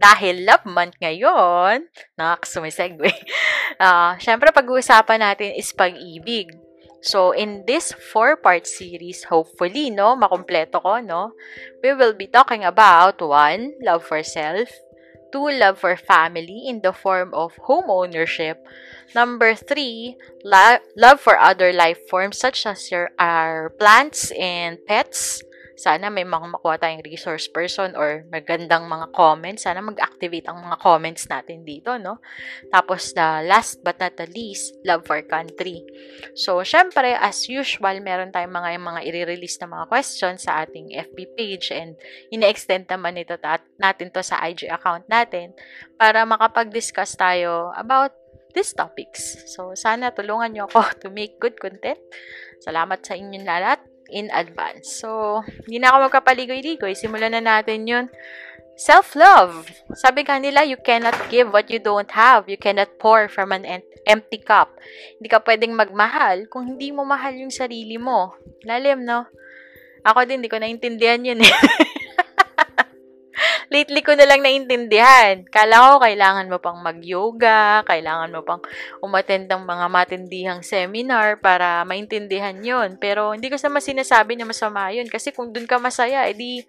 dahil 0.01 0.41
love 0.41 0.65
month 0.65 0.97
ngayon, 0.97 1.85
nakakasumisegue, 2.17 3.13
uh, 3.77 4.17
syempre 4.23 4.49
pag-uusapan 4.49 5.21
natin 5.21 5.53
is 5.53 5.69
pag-ibig. 5.77 6.49
So, 7.01 7.33
in 7.33 7.65
this 7.65 7.93
four-part 8.13 8.69
series, 8.69 9.25
hopefully, 9.25 9.89
no, 9.89 10.13
makumpleto 10.13 10.81
ko, 10.81 11.01
no, 11.01 11.33
we 11.81 11.93
will 11.97 12.13
be 12.13 12.29
talking 12.29 12.61
about, 12.61 13.17
one, 13.21 13.73
love 13.81 14.05
for 14.05 14.21
self, 14.21 14.69
two, 15.33 15.49
love 15.49 15.81
for 15.81 15.97
family 15.97 16.69
in 16.69 16.85
the 16.85 16.93
form 16.93 17.33
of 17.33 17.57
home 17.65 17.89
ownership, 17.89 18.61
number 19.17 19.57
three, 19.57 20.13
lo- 20.45 20.83
love 20.93 21.17
for 21.17 21.41
other 21.41 21.73
life 21.73 21.97
forms 22.05 22.37
such 22.37 22.69
as 22.69 22.91
your, 22.93 23.09
our 23.17 23.73
plants 23.81 24.29
and 24.37 24.77
pets, 24.85 25.41
sana 25.81 26.13
may 26.13 26.21
mga 26.21 26.45
makuha 26.53 26.77
tayong 26.77 27.01
resource 27.01 27.49
person 27.49 27.97
or 27.97 28.21
magandang 28.29 28.85
mga 28.85 29.09
comments. 29.17 29.65
Sana 29.65 29.81
mag-activate 29.81 30.45
ang 30.45 30.61
mga 30.61 30.77
comments 30.77 31.25
natin 31.25 31.65
dito, 31.65 31.97
no? 31.97 32.21
Tapos, 32.69 33.17
the 33.17 33.41
last 33.49 33.81
but 33.81 33.97
not 33.97 34.13
the 34.13 34.29
least, 34.29 34.77
love 34.85 35.01
for 35.09 35.17
country. 35.25 35.81
So, 36.37 36.61
syempre, 36.61 37.17
as 37.17 37.49
usual, 37.49 37.97
meron 38.05 38.29
tayong 38.29 38.53
mga, 38.53 38.77
mga 38.77 39.01
i-release 39.09 39.57
na 39.57 39.73
mga 39.73 39.89
questions 39.89 40.45
sa 40.45 40.61
ating 40.61 40.93
FB 40.93 41.17
page 41.33 41.73
and 41.73 41.97
ine-extend 42.29 42.85
naman 42.85 43.17
ito 43.17 43.33
natin 43.81 44.13
to 44.13 44.21
sa 44.21 44.37
IG 44.45 44.69
account 44.69 45.09
natin 45.09 45.57
para 45.97 46.21
makapag-discuss 46.29 47.17
tayo 47.17 47.73
about 47.73 48.13
these 48.53 48.77
topics. 48.77 49.49
So, 49.49 49.73
sana 49.73 50.13
tulungan 50.13 50.53
nyo 50.53 50.69
ako 50.69 50.85
to 51.01 51.07
make 51.09 51.41
good 51.41 51.57
content. 51.57 51.99
Salamat 52.61 53.01
sa 53.01 53.17
inyong 53.17 53.47
lahat 53.49 53.90
in 54.11 54.27
advance. 54.35 54.99
So, 55.01 55.41
hindi 55.65 55.79
na 55.79 55.95
ako 55.95 56.11
magkapaligoy-ligoy. 56.11 56.93
Simulan 56.93 57.33
na 57.33 57.41
natin 57.41 57.87
yun. 57.87 58.05
Self-love. 58.75 59.67
Sabi 59.95 60.27
ka 60.27 60.37
nila, 60.37 60.67
you 60.67 60.79
cannot 60.79 61.15
give 61.31 61.49
what 61.49 61.71
you 61.71 61.79
don't 61.79 62.11
have. 62.11 62.47
You 62.51 62.59
cannot 62.59 62.99
pour 62.99 63.31
from 63.31 63.55
an 63.55 63.63
empty 64.07 64.39
cup. 64.41 64.73
Hindi 65.17 65.29
ka 65.29 65.39
pwedeng 65.43 65.77
magmahal 65.77 66.49
kung 66.49 66.65
hindi 66.65 66.89
mo 66.89 67.05
mahal 67.05 67.35
yung 67.37 67.53
sarili 67.53 67.95
mo. 68.01 68.35
Lalim, 68.65 69.05
no? 69.05 69.27
Ako 70.01 70.25
din, 70.25 70.41
hindi 70.41 70.49
ko 70.49 70.57
naintindihan 70.57 71.21
yun 71.21 71.45
eh. 71.45 71.53
lately 73.71 74.03
ko 74.03 74.11
na 74.13 74.27
lang 74.27 74.43
naintindihan. 74.43 75.47
Kala 75.47 75.95
ko 75.95 76.03
kailangan 76.03 76.51
mo 76.51 76.59
pang 76.59 76.83
mag-yoga, 76.83 77.81
kailangan 77.87 78.35
mo 78.35 78.43
pang 78.43 78.59
umattend 78.99 79.47
ng 79.47 79.63
mga 79.63 79.85
matindihang 79.87 80.61
seminar 80.61 81.39
para 81.39 81.87
maintindihan 81.87 82.59
yon 82.59 82.99
Pero 82.99 83.31
hindi 83.31 83.47
ko 83.47 83.55
sa 83.55 83.71
sinasabi 83.71 84.35
na 84.35 84.43
masama 84.43 84.91
yun. 84.91 85.07
Kasi 85.07 85.31
kung 85.31 85.55
dun 85.55 85.63
ka 85.63 85.79
masaya, 85.79 86.27
edi, 86.27 86.67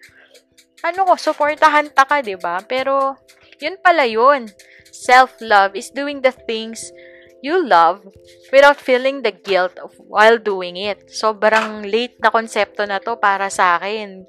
ano 0.86 1.02
ko, 1.10 1.18
supportahan 1.18 1.90
ta 1.90 2.06
ka, 2.06 2.22
ba 2.22 2.24
diba? 2.24 2.56
Pero, 2.70 3.18
yun 3.58 3.74
pala 3.82 4.06
yun. 4.06 4.46
Self-love 4.94 5.74
is 5.74 5.90
doing 5.90 6.22
the 6.22 6.30
things 6.30 6.94
you 7.42 7.58
love 7.58 8.06
without 8.54 8.78
feeling 8.78 9.26
the 9.26 9.34
guilt 9.34 9.74
of 9.82 9.90
while 10.06 10.38
doing 10.38 10.78
it. 10.78 11.10
Sobrang 11.10 11.82
late 11.82 12.14
na 12.22 12.30
konsepto 12.30 12.86
na 12.86 13.02
to 13.02 13.18
para 13.18 13.50
sa 13.50 13.82
akin 13.82 14.22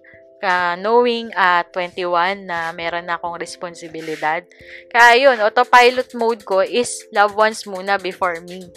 uh, 0.43 0.75
knowing 0.77 1.31
at 1.33 1.71
uh, 1.71 1.81
21 1.89 2.45
na 2.45 2.69
meron 2.75 3.07
na 3.07 3.17
akong 3.17 3.39
responsibilidad. 3.39 4.43
Kaya 4.91 5.31
yun, 5.31 5.39
autopilot 5.41 6.11
mode 6.13 6.43
ko 6.43 6.61
is 6.61 7.07
love 7.15 7.33
ones 7.33 7.63
muna 7.63 7.97
before 7.97 8.43
me. 8.43 8.67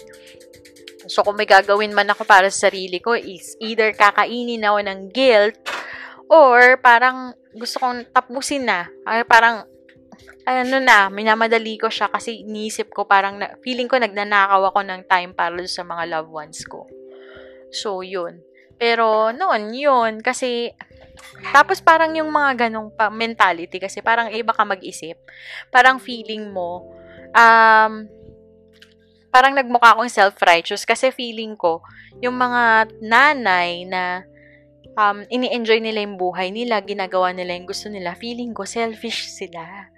So, 1.07 1.23
kung 1.23 1.39
may 1.39 1.47
gagawin 1.47 1.95
man 1.95 2.11
ako 2.11 2.27
para 2.27 2.51
sa 2.51 2.67
sarili 2.67 2.99
ko 2.99 3.15
is 3.15 3.55
either 3.63 3.95
kakainin 3.95 4.67
ako 4.67 4.79
ng 4.83 4.99
guilt 5.11 5.55
or 6.27 6.75
parang 6.83 7.31
gusto 7.55 7.79
kong 7.79 8.11
tapusin 8.11 8.67
na. 8.67 8.91
Ay, 9.07 9.23
parang 9.23 9.63
ano 10.47 10.79
na, 10.79 11.11
minamadali 11.11 11.75
ko 11.75 11.91
siya 11.91 12.07
kasi 12.07 12.43
iniisip 12.43 12.91
ko 12.91 13.03
parang 13.03 13.39
na, 13.39 13.55
feeling 13.59 13.91
ko 13.91 13.99
nagnanakaw 13.99 14.71
ako 14.71 14.79
ng 14.83 15.01
time 15.07 15.31
para 15.35 15.59
sa 15.67 15.83
mga 15.83 16.03
loved 16.07 16.31
ones 16.31 16.63
ko. 16.63 16.87
So, 17.71 17.99
yun. 17.99 18.39
Pero 18.79 19.35
noon, 19.35 19.73
yun, 19.75 20.23
kasi 20.23 20.71
tapos 21.55 21.81
parang 21.81 22.13
yung 22.15 22.29
mga 22.29 22.67
ganong 22.67 22.89
pa 22.93 23.07
mentality 23.11 23.77
kasi 23.77 24.01
parang 24.01 24.29
iba 24.31 24.51
ka 24.53 24.63
mag-isip. 24.63 25.17
Parang 25.69 25.97
feeling 26.01 26.49
mo 26.51 26.87
um 27.35 28.07
parang 29.27 29.53
nagmukha 29.53 29.93
akong 29.93 30.09
self-righteous 30.09 30.87
kasi 30.87 31.13
feeling 31.13 31.53
ko 31.53 31.83
yung 32.23 32.33
mga 32.39 32.89
nanay 33.03 33.85
na 33.85 34.25
um, 34.97 35.21
ini-enjoy 35.29 35.77
nila 35.77 36.01
yung 36.01 36.17
buhay 36.17 36.49
nila, 36.49 36.81
ginagawa 36.81 37.29
nila 37.31 37.53
yung 37.53 37.69
gusto 37.69 37.87
nila, 37.87 38.17
feeling 38.17 38.51
ko 38.57 38.65
selfish 38.65 39.29
sila. 39.29 39.93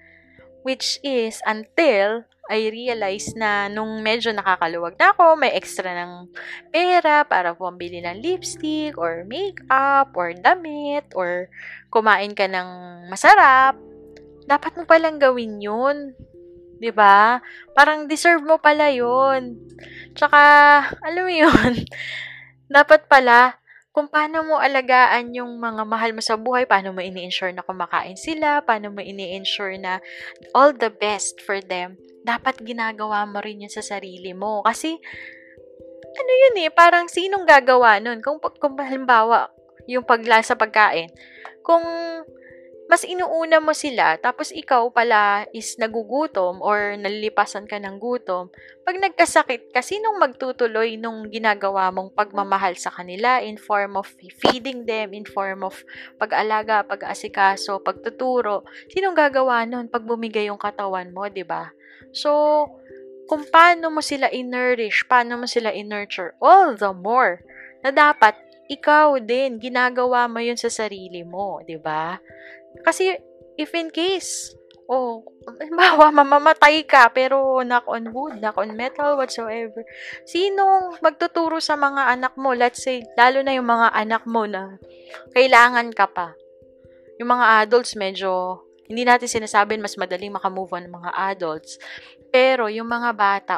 Which 0.68 1.00
is 1.08 1.40
until 1.48 2.28
I 2.50 2.74
realized 2.74 3.38
na 3.38 3.70
nung 3.70 4.02
medyo 4.02 4.34
nakakaluwag 4.34 4.98
na 4.98 5.14
ako, 5.14 5.38
may 5.38 5.54
extra 5.54 5.94
ng 5.94 6.34
pera 6.74 7.22
para 7.22 7.54
pambili 7.54 8.02
ng 8.02 8.26
lipstick 8.26 8.98
or 8.98 9.22
makeup 9.30 10.10
or 10.18 10.34
damit 10.34 11.06
or 11.14 11.46
kumain 11.94 12.34
ka 12.34 12.50
ng 12.50 12.70
masarap, 13.14 13.78
dapat 14.50 14.74
mo 14.74 14.84
palang 14.90 15.22
gawin 15.22 15.62
yun. 15.62 16.18
'di 16.80 16.96
ba? 16.96 17.44
Parang 17.76 18.08
deserve 18.08 18.42
mo 18.42 18.58
pala 18.58 18.90
'yun. 18.90 19.60
Tsaka 20.16 20.42
alam 21.04 21.24
mo 21.28 21.32
'yun. 21.32 21.74
dapat 22.70 23.06
pala 23.12 23.59
kung 24.00 24.08
paano 24.08 24.48
mo 24.48 24.56
alagaan 24.56 25.36
yung 25.36 25.60
mga 25.60 25.84
mahal 25.84 26.16
mo 26.16 26.24
sa 26.24 26.40
buhay, 26.40 26.64
paano 26.64 26.96
mo 26.96 27.04
ini-ensure 27.04 27.52
na 27.52 27.68
kumakain 27.68 28.16
sila, 28.16 28.64
paano 28.64 28.96
mo 28.96 29.04
ini-ensure 29.04 29.76
na 29.76 30.00
all 30.56 30.72
the 30.72 30.88
best 30.88 31.44
for 31.44 31.60
them, 31.60 32.00
dapat 32.24 32.64
ginagawa 32.64 33.28
mo 33.28 33.44
rin 33.44 33.60
yun 33.60 33.68
sa 33.68 33.84
sarili 33.84 34.32
mo. 34.32 34.64
Kasi, 34.64 34.96
ano 36.16 36.32
yun 36.32 36.64
eh, 36.64 36.72
parang 36.72 37.12
sinong 37.12 37.44
gagawa 37.44 38.00
nun? 38.00 38.24
Kung, 38.24 38.40
kung 38.40 38.80
halimbawa, 38.80 39.52
yung 39.84 40.08
paglasa 40.08 40.56
pagkain, 40.56 41.12
kung 41.60 41.84
mas 42.90 43.06
inuuna 43.06 43.62
mo 43.62 43.70
sila, 43.70 44.18
tapos 44.18 44.50
ikaw 44.50 44.90
pala 44.90 45.46
is 45.54 45.78
nagugutom 45.78 46.58
or 46.58 46.98
nalilipasan 46.98 47.70
ka 47.70 47.78
ng 47.78 48.02
gutom, 48.02 48.50
pag 48.82 48.98
nagkasakit 48.98 49.70
ka, 49.70 49.86
sinong 49.86 50.18
magtutuloy 50.18 50.98
nung 50.98 51.30
ginagawa 51.30 51.94
mong 51.94 52.10
pagmamahal 52.18 52.74
sa 52.74 52.90
kanila 52.90 53.46
in 53.46 53.62
form 53.62 53.94
of 53.94 54.10
feeding 54.42 54.90
them, 54.90 55.14
in 55.14 55.22
form 55.22 55.62
of 55.62 55.78
pag-alaga, 56.18 56.82
pag-asikaso, 56.82 57.78
pagtuturo? 57.86 58.66
Sinong 58.90 59.14
gagawa 59.14 59.70
nun 59.70 59.86
pag 59.86 60.02
bumigay 60.10 60.50
yung 60.50 60.58
katawan 60.58 61.14
mo, 61.14 61.30
di 61.30 61.46
ba? 61.46 61.70
So, 62.10 62.66
kung 63.30 63.46
paano 63.54 63.94
mo 63.94 64.02
sila 64.02 64.34
in-nourish, 64.34 65.06
paano 65.06 65.38
mo 65.38 65.46
sila 65.46 65.70
in-nurture, 65.70 66.34
all 66.42 66.74
the 66.74 66.90
more 66.90 67.46
na 67.86 67.94
dapat 67.94 68.34
ikaw 68.70 69.18
din, 69.18 69.58
ginagawa 69.58 70.30
mo 70.30 70.38
yun 70.38 70.56
sa 70.56 70.70
sarili 70.70 71.26
mo, 71.26 71.60
di 71.66 71.76
ba? 71.76 72.22
Kasi, 72.86 73.18
if 73.58 73.74
in 73.74 73.90
case, 73.90 74.54
oh, 74.90 75.22
bawa 75.74 76.10
mamamatay 76.22 76.86
ka, 76.86 77.14
pero 77.14 77.62
knock 77.66 77.86
on 77.90 78.10
wood, 78.10 78.42
knock 78.42 78.58
on 78.58 78.74
metal, 78.74 79.18
whatsoever. 79.18 79.82
Sinong 80.26 81.02
magtuturo 81.02 81.62
sa 81.62 81.78
mga 81.78 82.14
anak 82.14 82.34
mo? 82.38 82.54
Let's 82.58 82.82
say, 82.82 83.06
lalo 83.14 83.46
na 83.46 83.54
yung 83.54 83.70
mga 83.70 83.90
anak 83.94 84.24
mo 84.26 84.50
na 84.50 84.78
kailangan 85.38 85.94
ka 85.94 86.10
pa. 86.10 86.34
Yung 87.22 87.30
mga 87.30 87.66
adults, 87.66 87.94
medyo, 87.94 88.62
hindi 88.90 89.06
natin 89.06 89.30
sinasabing 89.30 89.82
mas 89.82 89.98
madaling 89.98 90.34
makamove 90.34 90.74
on 90.74 90.90
ng 90.90 90.96
mga 90.98 91.12
adults. 91.38 91.78
Pero, 92.34 92.66
yung 92.70 92.90
mga 92.90 93.14
bata, 93.14 93.54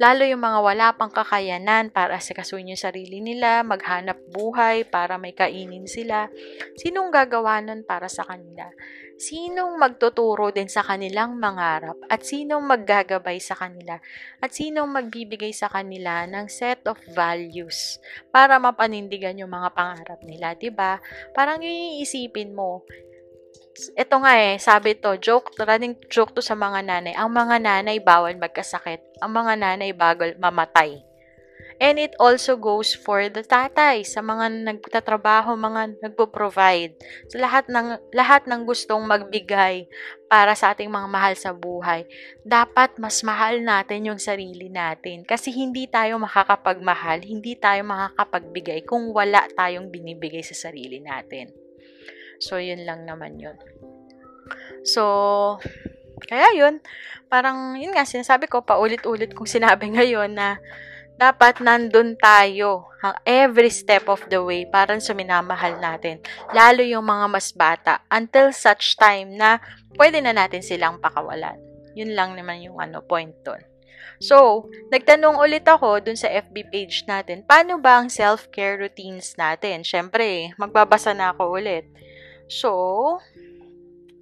Lalo 0.00 0.26
yung 0.26 0.42
mga 0.42 0.60
wala 0.62 0.86
pang 0.96 1.12
kakayanan 1.12 1.92
para 1.94 2.18
sikasuin 2.18 2.74
yung 2.74 2.80
sarili 2.80 3.22
nila, 3.22 3.62
maghanap 3.62 4.18
buhay 4.32 4.82
para 4.88 5.20
may 5.20 5.30
kainin 5.36 5.86
sila. 5.86 6.26
Sinong 6.74 7.12
gagawa 7.12 7.62
nun 7.62 7.86
para 7.86 8.10
sa 8.10 8.26
kanila? 8.26 8.66
Sinong 9.22 9.78
magtuturo 9.78 10.50
din 10.50 10.66
sa 10.66 10.82
kanilang 10.82 11.38
mangarap? 11.38 11.94
At 12.10 12.26
sinong 12.26 12.66
maggagabay 12.66 13.38
sa 13.38 13.54
kanila? 13.54 14.02
At 14.42 14.50
sinong 14.56 14.90
magbibigay 14.90 15.54
sa 15.54 15.70
kanila 15.70 16.26
ng 16.26 16.50
set 16.50 16.82
of 16.90 16.98
values 17.14 18.02
para 18.34 18.58
mapanindigan 18.58 19.38
yung 19.38 19.54
mga 19.54 19.70
pangarap 19.76 20.20
nila, 20.26 20.58
'di 20.58 20.74
ba? 20.74 20.98
Parang 21.36 21.62
yung 21.62 22.02
iisipin 22.02 22.50
mo, 22.50 22.82
ito 23.72 24.16
nga 24.20 24.32
eh, 24.36 24.60
sabi 24.60 25.00
to, 25.00 25.16
joke, 25.16 25.56
running 25.64 25.96
joke 26.12 26.36
to 26.36 26.44
sa 26.44 26.52
mga 26.52 26.84
nanay. 26.84 27.14
Ang 27.16 27.32
mga 27.32 27.56
nanay 27.60 27.98
bawal 28.04 28.36
magkasakit. 28.36 29.00
Ang 29.24 29.32
mga 29.32 29.52
nanay 29.56 29.90
bagal 29.96 30.36
mamatay. 30.36 31.00
And 31.82 31.98
it 31.98 32.14
also 32.22 32.54
goes 32.54 32.94
for 32.94 33.26
the 33.26 33.42
tatay, 33.42 34.06
sa 34.06 34.22
mga 34.22 34.70
nagtatrabaho, 34.70 35.58
mga 35.58 35.98
nagpo-provide. 35.98 36.94
Sa 37.26 37.42
lahat 37.42 37.66
ng 37.66 37.98
lahat 38.14 38.46
ng 38.46 38.62
gustong 38.62 39.02
magbigay 39.02 39.90
para 40.30 40.54
sa 40.54 40.70
ating 40.70 40.86
mga 40.86 41.08
mahal 41.10 41.34
sa 41.34 41.50
buhay. 41.50 42.06
Dapat 42.46 43.02
mas 43.02 43.26
mahal 43.26 43.66
natin 43.66 44.14
yung 44.14 44.22
sarili 44.22 44.70
natin 44.70 45.26
kasi 45.26 45.50
hindi 45.50 45.90
tayo 45.90 46.22
makakapagmahal, 46.22 47.26
hindi 47.26 47.58
tayo 47.58 47.82
makakapagbigay 47.82 48.86
kung 48.86 49.10
wala 49.10 49.42
tayong 49.50 49.90
binibigay 49.90 50.46
sa 50.46 50.54
sarili 50.54 51.02
natin. 51.02 51.61
So, 52.42 52.58
yun 52.58 52.82
lang 52.82 53.06
naman 53.06 53.38
yun. 53.38 53.54
So, 54.82 55.62
Kaya 56.22 56.54
yun, 56.54 56.78
parang 57.26 57.74
yun 57.74 57.94
nga, 57.94 58.06
sinasabi 58.06 58.46
ko, 58.46 58.62
paulit-ulit 58.62 59.34
kong 59.34 59.50
sinabi 59.50 59.90
ngayon 59.96 60.30
na 60.34 60.58
dapat 61.18 61.62
nandun 61.62 62.18
tayo 62.18 62.88
every 63.22 63.70
step 63.70 64.08
of 64.10 64.22
the 64.30 64.38
way 64.38 64.66
para 64.66 64.96
sa 64.98 65.14
minamahal 65.14 65.78
natin. 65.78 66.22
Lalo 66.54 66.82
yung 66.82 67.04
mga 67.06 67.26
mas 67.30 67.50
bata 67.54 68.02
until 68.10 68.50
such 68.50 68.94
time 68.98 69.34
na 69.34 69.58
pwede 69.98 70.18
na 70.22 70.34
natin 70.34 70.62
silang 70.64 70.98
pakawalan. 70.98 71.58
Yun 71.92 72.16
lang 72.16 72.34
naman 72.34 72.64
yung 72.64 72.80
ano, 72.80 73.04
point 73.04 73.34
doon. 73.44 73.60
So, 74.22 74.70
nagtanong 74.94 75.42
ulit 75.42 75.66
ako 75.66 75.98
dun 75.98 76.14
sa 76.14 76.30
FB 76.30 76.70
page 76.70 77.02
natin, 77.10 77.42
paano 77.42 77.82
ba 77.82 77.98
ang 77.98 78.06
self-care 78.06 78.78
routines 78.78 79.34
natin? 79.34 79.82
Siyempre, 79.82 80.54
magbabasa 80.54 81.10
na 81.10 81.34
ako 81.34 81.58
ulit. 81.58 81.86
So, 82.52 83.16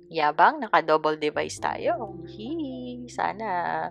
yabang, 0.07 0.63
naka-double 0.63 1.19
device 1.19 1.59
tayo. 1.59 2.15
Hee, 2.31 3.11
sana 3.11 3.91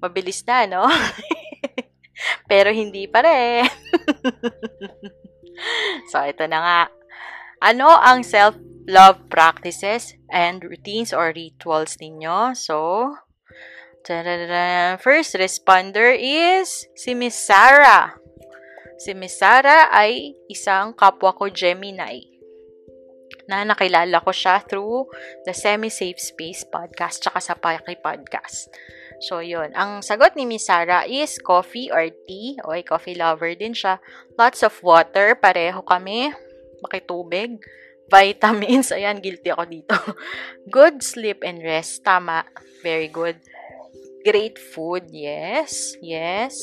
mabilis 0.00 0.40
na, 0.48 0.64
no? 0.64 0.88
Pero 2.50 2.72
hindi 2.72 3.04
pa 3.04 3.20
rin. 3.20 3.68
so, 6.10 6.24
ito 6.24 6.48
na 6.48 6.58
nga. 6.64 6.80
Ano 7.60 7.92
ang 7.92 8.24
self-love 8.24 9.28
practices 9.28 10.16
and 10.32 10.64
routines 10.64 11.12
or 11.12 11.36
rituals 11.36 12.00
ninyo? 12.00 12.56
So, 12.56 13.12
tarara, 14.04 14.96
first 14.96 15.36
responder 15.36 16.12
is 16.16 16.88
si 16.96 17.12
Miss 17.12 17.36
Sarah. 17.36 18.16
Si 18.96 19.12
Miss 19.12 19.36
Sarah 19.36 19.92
ay 19.92 20.36
isang 20.48 20.96
kapwa 20.96 21.36
ko 21.36 21.48
Gemini 21.52 22.33
na 23.48 23.64
nakilala 23.64 24.20
ko 24.24 24.32
siya 24.32 24.64
through 24.64 25.08
the 25.44 25.52
Semi-Safe 25.52 26.16
Space 26.16 26.64
podcast 26.64 27.20
tsaka 27.20 27.38
sa 27.40 27.54
Paki 27.56 28.00
Podcast. 28.00 28.72
So, 29.22 29.40
yun. 29.40 29.72
Ang 29.76 30.02
sagot 30.02 30.34
ni 30.34 30.44
Miss 30.48 30.66
Sarah 30.66 31.06
is 31.06 31.38
coffee 31.38 31.88
or 31.92 32.10
tea. 32.26 32.58
O, 32.64 32.74
coffee 32.82 33.14
lover 33.14 33.54
din 33.54 33.76
siya. 33.76 34.02
Lots 34.34 34.66
of 34.66 34.74
water. 34.82 35.38
Pareho 35.38 35.84
kami. 35.86 36.34
Makitubig. 36.82 37.62
Vitamins. 38.10 38.90
Ayan, 38.96 39.22
guilty 39.22 39.48
ako 39.54 39.64
dito. 39.64 39.96
good 40.76 41.00
sleep 41.00 41.40
and 41.46 41.62
rest. 41.62 42.02
Tama. 42.04 42.44
Very 42.82 43.08
good. 43.08 43.38
Great 44.26 44.58
food. 44.58 45.08
Yes. 45.12 45.96
Yes. 46.02 46.58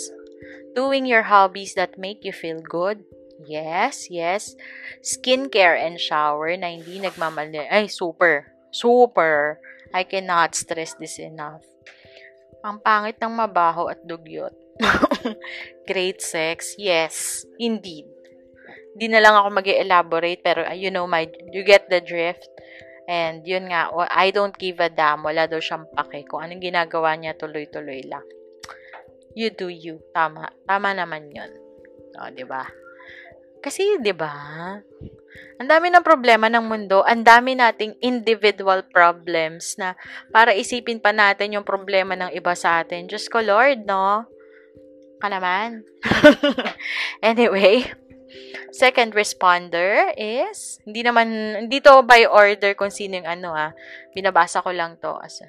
Doing 0.77 1.09
your 1.09 1.27
hobbies 1.27 1.73
that 1.75 1.97
make 1.97 2.21
you 2.21 2.33
feel 2.35 2.61
good. 2.61 3.03
Yes, 3.47 4.09
yes. 4.11 4.53
Skincare 5.01 5.79
and 5.79 5.97
shower 5.97 6.53
na 6.57 6.73
hindi 6.73 7.01
nagmamali. 7.01 7.65
Ay, 7.69 7.89
super. 7.89 8.49
Super. 8.69 9.57
I 9.91 10.07
cannot 10.07 10.55
stress 10.55 10.95
this 10.95 11.19
enough. 11.19 11.65
Ang 12.61 12.79
pangit 12.79 13.17
ng 13.19 13.33
mabaho 13.33 13.89
at 13.89 13.99
dugyot. 14.05 14.53
Great 15.89 16.21
sex. 16.21 16.77
Yes, 16.77 17.43
indeed. 17.57 18.07
Hindi 18.95 19.07
na 19.11 19.23
lang 19.23 19.35
ako 19.35 19.47
mag 19.51 19.67
elaborate 19.67 20.41
pero 20.43 20.67
uh, 20.67 20.75
you 20.75 20.91
know 20.91 21.07
my 21.07 21.23
you 21.51 21.63
get 21.63 21.87
the 21.87 22.03
drift. 22.03 22.47
And 23.11 23.43
yun 23.43 23.67
nga, 23.67 23.91
I 24.07 24.31
don't 24.31 24.55
give 24.55 24.79
a 24.79 24.87
damn. 24.87 25.25
Wala 25.25 25.49
daw 25.49 25.59
siyang 25.59 25.89
pake. 25.91 26.23
Kung 26.31 26.47
anong 26.47 26.63
ginagawa 26.63 27.17
niya, 27.19 27.35
tuloy-tuloy 27.35 28.07
lang. 28.07 28.23
You 29.35 29.51
do 29.51 29.67
you. 29.67 29.99
Tama. 30.15 30.47
Tama 30.63 30.95
naman 30.95 31.27
yun. 31.27 31.51
O, 32.15 32.23
oh, 32.23 32.31
di 32.31 32.47
ba? 32.47 32.63
Kasi, 33.61 34.01
di 34.01 34.11
ba? 34.11 34.33
Ang 35.61 35.69
dami 35.69 35.93
ng 35.93 36.01
problema 36.01 36.49
ng 36.49 36.65
mundo, 36.65 37.05
ang 37.05 37.21
dami 37.21 37.53
nating 37.53 37.93
individual 38.01 38.81
problems 38.89 39.77
na 39.77 39.93
para 40.33 40.57
isipin 40.57 40.97
pa 40.97 41.13
natin 41.13 41.53
yung 41.53 41.61
problema 41.61 42.17
ng 42.17 42.33
iba 42.33 42.57
sa 42.57 42.81
atin. 42.81 43.05
Diyos 43.05 43.29
ko, 43.29 43.45
Lord, 43.45 43.85
no? 43.85 44.25
Ka 45.21 45.29
naman. 45.29 45.85
anyway, 47.21 47.85
second 48.73 49.13
responder 49.13 50.09
is, 50.17 50.81
hindi 50.81 51.05
naman, 51.05 51.29
hindi 51.69 51.77
to 51.77 52.01
by 52.01 52.25
order 52.25 52.73
kung 52.73 52.89
sino 52.89 53.21
yung 53.21 53.29
ano 53.29 53.53
ah. 53.53 53.69
Binabasa 54.17 54.65
ko 54.65 54.73
lang 54.73 54.97
to 54.97 55.13
as 55.21 55.45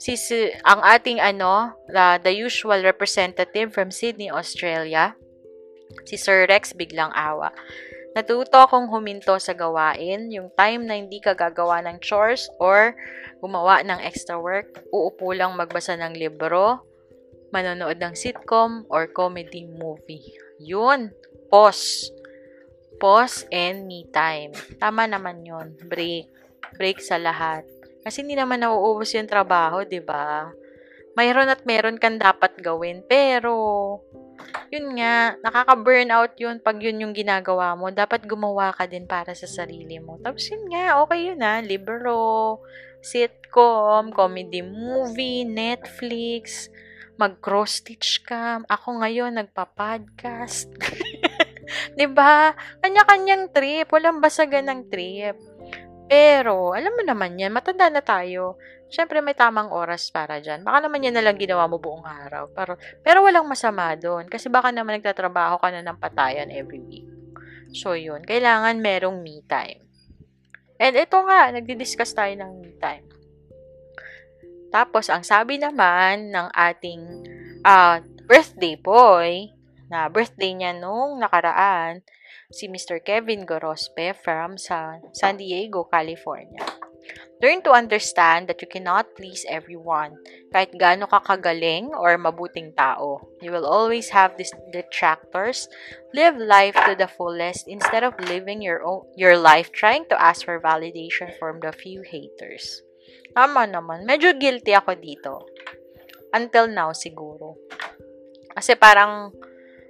si, 0.00 0.16
si 0.16 0.48
ang 0.64 0.80
ating 0.80 1.20
ano, 1.20 1.76
the, 1.86 2.18
the 2.24 2.32
usual 2.32 2.80
representative 2.80 3.70
from 3.70 3.92
Sydney, 3.92 4.32
Australia, 4.32 5.14
si 6.04 6.18
Sir 6.18 6.46
Rex 6.46 6.74
biglang 6.74 7.10
awa. 7.14 7.50
Natuto 8.10 8.58
akong 8.58 8.90
huminto 8.90 9.38
sa 9.38 9.54
gawain, 9.54 10.34
yung 10.34 10.50
time 10.58 10.82
na 10.82 10.98
hindi 10.98 11.22
ka 11.22 11.38
gagawa 11.38 11.78
ng 11.86 12.02
chores 12.02 12.50
or 12.58 12.98
gumawa 13.38 13.86
ng 13.86 14.02
extra 14.02 14.34
work, 14.34 14.82
uupo 14.90 15.30
lang 15.30 15.54
magbasa 15.54 15.94
ng 15.94 16.18
libro, 16.18 16.82
manonood 17.54 18.02
ng 18.02 18.14
sitcom 18.18 18.82
or 18.90 19.06
comedy 19.06 19.62
movie. 19.62 20.34
Yun, 20.58 21.14
pause. 21.54 22.10
Pause 23.00 23.46
and 23.48 23.86
me 23.86 24.04
time. 24.12 24.52
Tama 24.76 25.06
naman 25.06 25.46
yun. 25.46 25.72
Break. 25.88 26.28
Break 26.76 26.98
sa 27.00 27.16
lahat. 27.16 27.64
Kasi 28.04 28.20
hindi 28.26 28.36
naman 28.36 28.60
nauubos 28.60 29.12
yung 29.16 29.30
trabaho, 29.30 29.86
di 29.86 30.02
ba? 30.02 30.52
Mayroon 31.16 31.48
at 31.48 31.64
meron 31.64 31.96
kang 31.96 32.20
dapat 32.20 32.60
gawin, 32.60 33.00
pero 33.08 33.52
yun 34.70 34.94
nga, 34.98 35.34
nakaka-burnout 35.42 36.38
yun 36.38 36.62
pag 36.62 36.78
yun 36.78 37.02
yung 37.02 37.14
ginagawa 37.14 37.74
mo. 37.74 37.90
Dapat 37.90 38.26
gumawa 38.26 38.70
ka 38.70 38.86
din 38.86 39.04
para 39.04 39.34
sa 39.34 39.50
sarili 39.50 39.98
mo. 39.98 40.16
Tapos 40.22 40.46
yun 40.46 40.70
nga, 40.70 41.02
okay 41.02 41.32
yun 41.32 41.42
ha. 41.42 41.58
Ah. 41.58 41.60
Libro, 41.62 42.62
sitcom, 43.02 44.14
comedy 44.14 44.62
movie, 44.62 45.42
Netflix, 45.42 46.70
mag-cross-stitch 47.18 48.24
ka. 48.24 48.64
Ako 48.64 49.02
ngayon, 49.04 49.36
nagpa-podcast. 49.42 50.70
ba 50.78 50.88
diba? 51.98 52.56
Kanya-kanyang 52.80 53.52
trip. 53.52 53.90
Walang 53.92 54.24
basagan 54.24 54.70
ng 54.70 54.80
trip. 54.88 55.36
Pero, 56.10 56.74
alam 56.74 56.90
mo 56.96 57.02
naman 57.06 57.38
yan, 57.38 57.54
matanda 57.54 57.86
na 57.86 58.02
tayo. 58.02 58.58
Siyempre, 58.90 59.22
may 59.22 59.38
tamang 59.38 59.70
oras 59.70 60.10
para 60.10 60.42
dyan. 60.42 60.66
Baka 60.66 60.90
naman 60.90 61.06
yan 61.06 61.14
na 61.14 61.22
lang 61.22 61.38
ginawa 61.38 61.70
mo 61.70 61.78
buong 61.78 62.02
araw. 62.02 62.50
Pero, 62.50 62.72
pero 63.06 63.18
walang 63.22 63.46
masama 63.46 63.94
doon. 63.94 64.26
Kasi 64.26 64.50
baka 64.50 64.74
naman 64.74 64.98
nagtatrabaho 64.98 65.62
ka 65.62 65.70
na 65.70 65.86
ng 65.86 65.98
patayan 66.02 66.50
every 66.50 66.82
week. 66.82 67.06
So, 67.70 67.94
yun. 67.94 68.26
Kailangan 68.26 68.82
merong 68.82 69.22
me 69.22 69.46
time. 69.46 69.86
And 70.82 70.98
ito 70.98 71.16
nga, 71.22 71.54
nagdi-discuss 71.54 72.18
tayo 72.18 72.34
ng 72.34 72.52
me 72.58 72.74
time. 72.82 73.06
Tapos, 74.74 75.06
ang 75.06 75.22
sabi 75.22 75.62
naman 75.62 76.34
ng 76.34 76.50
ating 76.50 77.02
uh, 77.62 78.02
birthday 78.26 78.74
boy, 78.74 79.54
na 79.90 80.06
birthday 80.06 80.54
niya 80.54 80.74
nung 80.74 81.18
nakaraan, 81.18 82.02
si 82.50 82.66
Mr. 82.66 83.02
Kevin 83.02 83.46
Gorospe 83.46 84.14
from 84.18 84.58
sa 84.58 84.98
San 85.14 85.38
Diego, 85.38 85.86
California. 85.86 86.89
Learn 87.40 87.64
to 87.64 87.72
understand 87.72 88.52
that 88.52 88.60
you 88.60 88.68
cannot 88.68 89.16
please 89.16 89.48
everyone, 89.48 90.20
kahit 90.52 90.76
gaano 90.76 91.08
ka 91.08 91.24
kagaling 91.24 91.88
or 91.96 92.20
mabuting 92.20 92.76
tao. 92.76 93.24
You 93.40 93.48
will 93.48 93.64
always 93.64 94.12
have 94.12 94.36
these 94.36 94.52
detractors. 94.68 95.64
Live 96.12 96.36
life 96.36 96.76
to 96.84 96.92
the 96.92 97.08
fullest 97.08 97.64
instead 97.64 98.04
of 98.04 98.12
living 98.28 98.60
your 98.60 98.84
own, 98.84 99.08
your 99.16 99.40
life 99.40 99.72
trying 99.72 100.04
to 100.12 100.20
ask 100.20 100.44
for 100.44 100.60
validation 100.60 101.32
from 101.40 101.64
the 101.64 101.72
few 101.72 102.04
haters. 102.04 102.84
Tama 103.32 103.64
naman. 103.64 104.04
Medyo 104.04 104.36
guilty 104.36 104.76
ako 104.76 105.00
dito. 105.00 105.48
Until 106.36 106.68
now, 106.68 106.92
siguro. 106.92 107.56
Kasi 108.52 108.76
parang, 108.76 109.32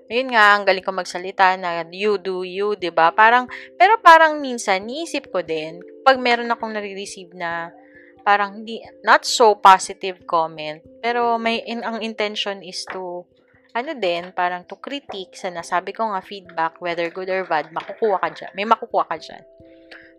ayun 0.06 0.30
nga, 0.30 0.54
ang 0.54 0.62
galing 0.62 0.86
ko 0.86 0.94
magsalita 0.94 1.58
na 1.58 1.82
you 1.90 2.14
do 2.14 2.46
you, 2.46 2.78
'di 2.78 2.94
ba? 2.94 3.10
Parang 3.10 3.50
pero 3.74 3.98
parang 3.98 4.38
minsan 4.38 4.86
niisip 4.86 5.34
ko 5.34 5.42
din 5.42 5.82
pag 6.02 6.16
meron 6.18 6.50
akong 6.50 6.72
nare-receive 6.72 7.32
na 7.36 7.72
parang 8.20 8.60
hindi 8.60 8.84
not 9.04 9.24
so 9.24 9.56
positive 9.56 10.24
comment, 10.28 10.84
pero 11.00 11.40
may 11.40 11.64
in, 11.64 11.80
ang 11.80 12.04
intention 12.04 12.60
is 12.60 12.84
to 12.88 13.24
ano 13.70 13.94
din, 13.94 14.34
parang 14.34 14.66
to 14.66 14.74
critique 14.82 15.38
sa 15.38 15.48
nasabi 15.50 15.94
ko 15.94 16.10
nga 16.10 16.22
feedback, 16.22 16.82
whether 16.82 17.06
good 17.10 17.30
or 17.30 17.46
bad, 17.46 17.70
makukuha 17.70 18.18
ka 18.18 18.28
dyan. 18.34 18.52
May 18.58 18.66
makukuha 18.66 19.06
ka 19.06 19.16
dyan. 19.18 19.42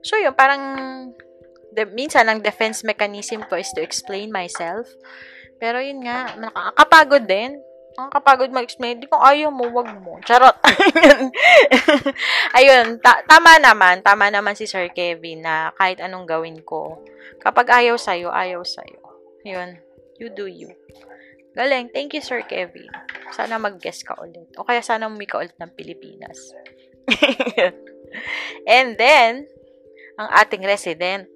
So, 0.01 0.15
yun, 0.17 0.33
parang, 0.33 0.63
de, 1.75 1.83
minsan, 1.91 2.25
ang 2.31 2.39
defense 2.39 2.81
mechanism 2.87 3.43
ko 3.45 3.59
is 3.59 3.69
to 3.75 3.83
explain 3.83 4.31
myself. 4.31 4.87
Pero, 5.59 5.83
yun 5.83 6.01
nga, 6.07 6.31
nakakapagod 6.39 7.27
din. 7.27 7.59
Ang 7.99 8.07
kapagod 8.07 8.51
mag-explain. 8.55 9.03
Di 9.03 9.07
kung 9.11 9.19
ayaw 9.19 9.51
mo, 9.51 9.67
wag 9.67 9.91
mo. 9.99 10.15
Charot. 10.23 10.55
Ayun, 12.57 13.03
ta- 13.03 13.23
tama 13.27 13.59
naman. 13.59 13.99
Tama 13.99 14.31
naman 14.31 14.55
si 14.55 14.63
Sir 14.63 14.87
Kevin 14.95 15.43
na 15.43 15.75
kahit 15.75 15.99
anong 15.99 16.23
gawin 16.23 16.63
ko. 16.63 17.03
Kapag 17.43 17.83
ayaw 17.83 17.99
sa'yo, 17.99 18.31
ayaw 18.31 18.63
sa'yo. 18.63 19.01
Ayun. 19.43 19.75
You 20.21 20.31
do 20.31 20.47
you. 20.47 20.71
Galing. 21.51 21.91
Thank 21.91 22.15
you, 22.15 22.23
Sir 22.23 22.47
Kevin. 22.47 22.87
Sana 23.35 23.59
mag-guest 23.59 24.07
ka 24.07 24.15
ulit. 24.23 24.55
O 24.55 24.63
kaya 24.63 24.79
sana 24.79 25.11
umika 25.11 25.35
ulit 25.35 25.55
ng 25.59 25.71
Pilipinas. 25.75 26.55
And 28.71 28.95
then, 28.95 29.51
ang 30.15 30.29
ating 30.31 30.63
resident, 30.63 31.27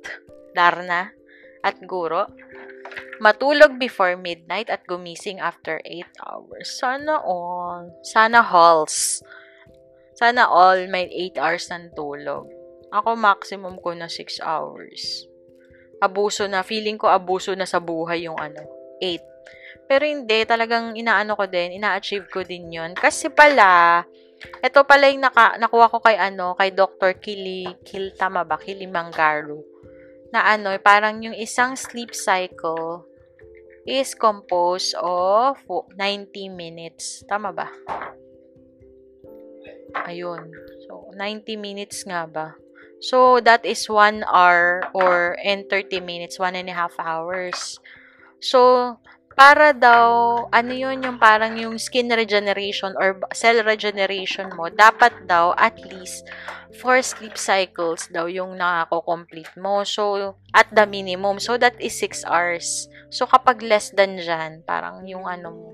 Darna 0.55 1.11
at 1.65 1.81
Guro, 1.83 2.31
Matulog 3.19 3.79
before 3.79 4.19
midnight 4.19 4.67
at 4.67 4.83
gumising 4.87 5.39
after 5.39 5.79
8 5.83 6.03
hours. 6.23 6.67
Sana 6.75 7.19
all. 7.23 7.87
Sana 8.03 8.43
halls. 8.43 9.23
Sana 10.15 10.47
all 10.47 10.87
may 10.87 11.07
8 11.31 11.39
hours 11.39 11.67
ng 11.71 11.91
tulog. 11.95 12.47
Ako 12.91 13.15
maximum 13.19 13.75
ko 13.79 13.91
na 13.95 14.07
6 14.07 14.39
hours. 14.43 15.27
Abuso 15.99 16.47
na. 16.47 16.63
Feeling 16.63 16.99
ko 16.99 17.07
abuso 17.11 17.55
na 17.55 17.67
sa 17.67 17.79
buhay 17.79 18.27
yung 18.27 18.39
ano, 18.39 18.63
8. 18.99 19.35
Pero 19.85 20.03
hindi, 20.03 20.41
talagang 20.49 20.97
inaano 20.97 21.37
ko 21.37 21.45
din, 21.45 21.77
ina-achieve 21.77 22.25
ko 22.33 22.41
din 22.41 22.73
yon 22.73 22.97
Kasi 22.97 23.29
pala, 23.29 24.01
ito 24.65 24.81
pala 24.81 25.13
yung 25.13 25.21
naka, 25.21 25.61
nakuha 25.61 25.93
ko 25.93 26.01
kay 26.01 26.17
ano, 26.17 26.57
kay 26.57 26.73
Dr. 26.73 27.21
Kili, 27.21 27.69
Kil, 27.85 28.17
tama 28.17 28.41
ba? 28.41 28.57
Kilimanjaro. 28.57 29.61
Na 30.35 30.43
ano, 30.51 30.75
parang 30.83 31.23
yung 31.23 31.31
isang 31.31 31.79
sleep 31.79 32.11
cycle 32.11 33.07
is 33.87 34.11
composed 34.11 34.91
of 34.99 35.55
90 35.63 36.51
minutes. 36.51 37.23
Tama 37.23 37.55
ba? 37.55 37.71
Ayun. 40.03 40.51
So, 40.83 41.07
90 41.15 41.55
minutes 41.55 42.03
nga 42.03 42.27
ba? 42.27 42.51
So, 42.99 43.39
that 43.47 43.63
is 43.63 43.87
1 43.87 44.27
hour 44.27 44.83
or 44.91 45.39
and 45.39 45.71
30 45.71 46.03
minutes, 46.03 46.35
1 46.35 46.59
and 46.59 46.67
a 46.67 46.75
half 46.75 46.99
hours. 46.99 47.79
So, 48.43 48.99
para 49.35 49.75
daw, 49.75 50.47
ano 50.47 50.71
yun, 50.71 51.03
yung 51.03 51.19
parang 51.19 51.59
yung 51.59 51.75
skin 51.75 52.07
regeneration 52.07 52.95
or 52.95 53.19
cell 53.35 53.59
regeneration 53.67 54.47
mo, 54.55 54.71
dapat 54.71 55.11
daw 55.27 55.51
at 55.59 55.75
least 55.91 56.23
4 56.79 57.03
sleep 57.03 57.35
cycles 57.35 58.07
daw 58.11 58.27
yung 58.31 58.55
nakako-complete 58.55 59.51
mo. 59.59 59.83
So, 59.83 60.35
at 60.55 60.71
the 60.71 60.87
minimum. 60.87 61.43
So, 61.43 61.59
that 61.59 61.75
is 61.83 61.99
6 61.99 62.23
hours. 62.27 62.87
So, 63.11 63.27
kapag 63.27 63.63
less 63.63 63.91
than 63.91 64.19
dyan, 64.19 64.63
parang 64.63 65.03
yung 65.07 65.27
ano 65.27 65.51
mo, 65.51 65.69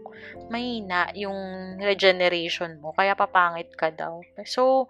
mahina 0.50 1.10
yung 1.14 1.78
regeneration 1.82 2.82
mo. 2.82 2.94
Kaya 2.98 3.14
papangit 3.14 3.74
ka 3.78 3.94
daw. 3.94 4.22
So, 4.46 4.90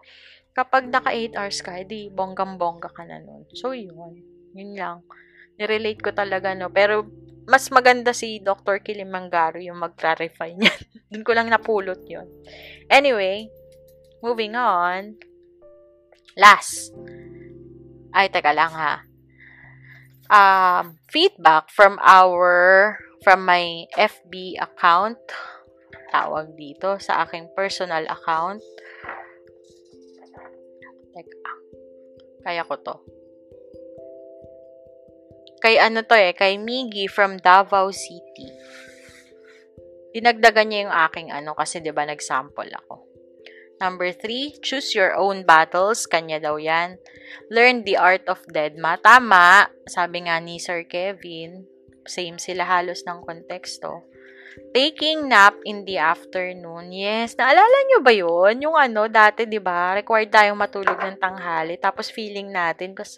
kapag 0.55 0.88
naka 0.91 1.12
8 1.12 1.36
hours 1.36 1.60
ka, 1.60 1.79
di 1.84 2.12
bonggang-bongga 2.12 2.91
ka 2.91 3.03
na 3.07 3.19
nun. 3.19 3.47
So, 3.55 3.71
yun. 3.71 4.19
Yun 4.51 4.71
lang. 4.75 5.03
Nirelate 5.60 6.03
ko 6.03 6.12
talaga, 6.12 6.51
no. 6.55 6.67
Pero, 6.71 7.07
mas 7.51 7.67
maganda 7.67 8.15
si 8.15 8.39
Dr. 8.39 8.79
Kilimanjaro 8.79 9.59
yung 9.59 9.83
mag-clarify 9.83 10.55
niyan. 10.55 10.81
Doon 11.11 11.27
ko 11.27 11.31
lang 11.35 11.51
napulot 11.51 11.99
yon 12.07 12.23
Anyway, 12.87 13.51
moving 14.23 14.55
on. 14.55 15.19
Last. 16.39 16.95
Ay, 18.15 18.31
teka 18.31 18.55
lang 18.55 18.71
ha. 18.71 19.03
Um, 20.31 20.95
feedback 21.11 21.67
from 21.67 21.99
our, 21.99 22.95
from 23.27 23.43
my 23.43 23.83
FB 23.99 24.55
account. 24.55 25.19
Tawag 26.07 26.55
dito 26.55 26.95
sa 27.03 27.27
aking 27.27 27.51
personal 27.51 28.07
account. 28.07 28.63
Teka. 31.11 31.51
Kaya 32.47 32.63
ko 32.63 32.79
to. 32.79 32.95
Kay 35.62 35.78
ano 35.78 36.02
to 36.02 36.17
eh, 36.17 36.34
kay 36.34 36.58
Miggy 36.58 37.06
from 37.06 37.38
Davao 37.38 37.93
City. 37.93 38.50
Dinagdagan 40.12 40.67
niya 40.67 40.80
yung 40.89 40.95
aking 41.08 41.28
ano 41.32 41.56
kasi 41.56 41.80
'di 41.80 41.93
ba 41.95 42.04
nag-sample 42.04 42.74
ako. 42.86 43.08
Number 43.82 44.13
three, 44.13 44.54
choose 44.62 44.93
your 44.93 45.17
own 45.17 45.41
battles. 45.41 46.06
Kanya 46.06 46.38
daw 46.38 46.62
yan. 46.62 47.02
Learn 47.50 47.82
the 47.82 47.97
art 47.97 48.21
of 48.30 48.38
deadma. 48.45 49.02
Tama. 49.02 49.74
Sabi 49.89 50.30
nga 50.30 50.38
ni 50.38 50.62
Sir 50.62 50.86
Kevin. 50.86 51.65
Same 52.06 52.38
sila 52.38 52.62
halos 52.62 53.02
ng 53.10 53.26
konteksto. 53.26 54.06
Taking 54.69 55.26
nap 55.26 55.58
in 55.65 55.82
the 55.89 55.97
afternoon. 55.97 56.93
Yes. 56.93 57.34
Naalala 57.34 57.78
nyo 57.89 58.00
ba 58.06 58.13
yun? 58.13 58.62
Yung 58.62 58.78
ano, 58.78 59.10
dati, 59.10 59.50
di 59.50 59.58
ba? 59.58 59.97
Required 59.97 60.30
tayong 60.30 60.62
matulog 60.62 61.02
ng 61.02 61.17
tanghali. 61.17 61.82
Tapos 61.82 62.13
feeling 62.13 62.54
natin, 62.54 62.93
kasi 62.93 63.17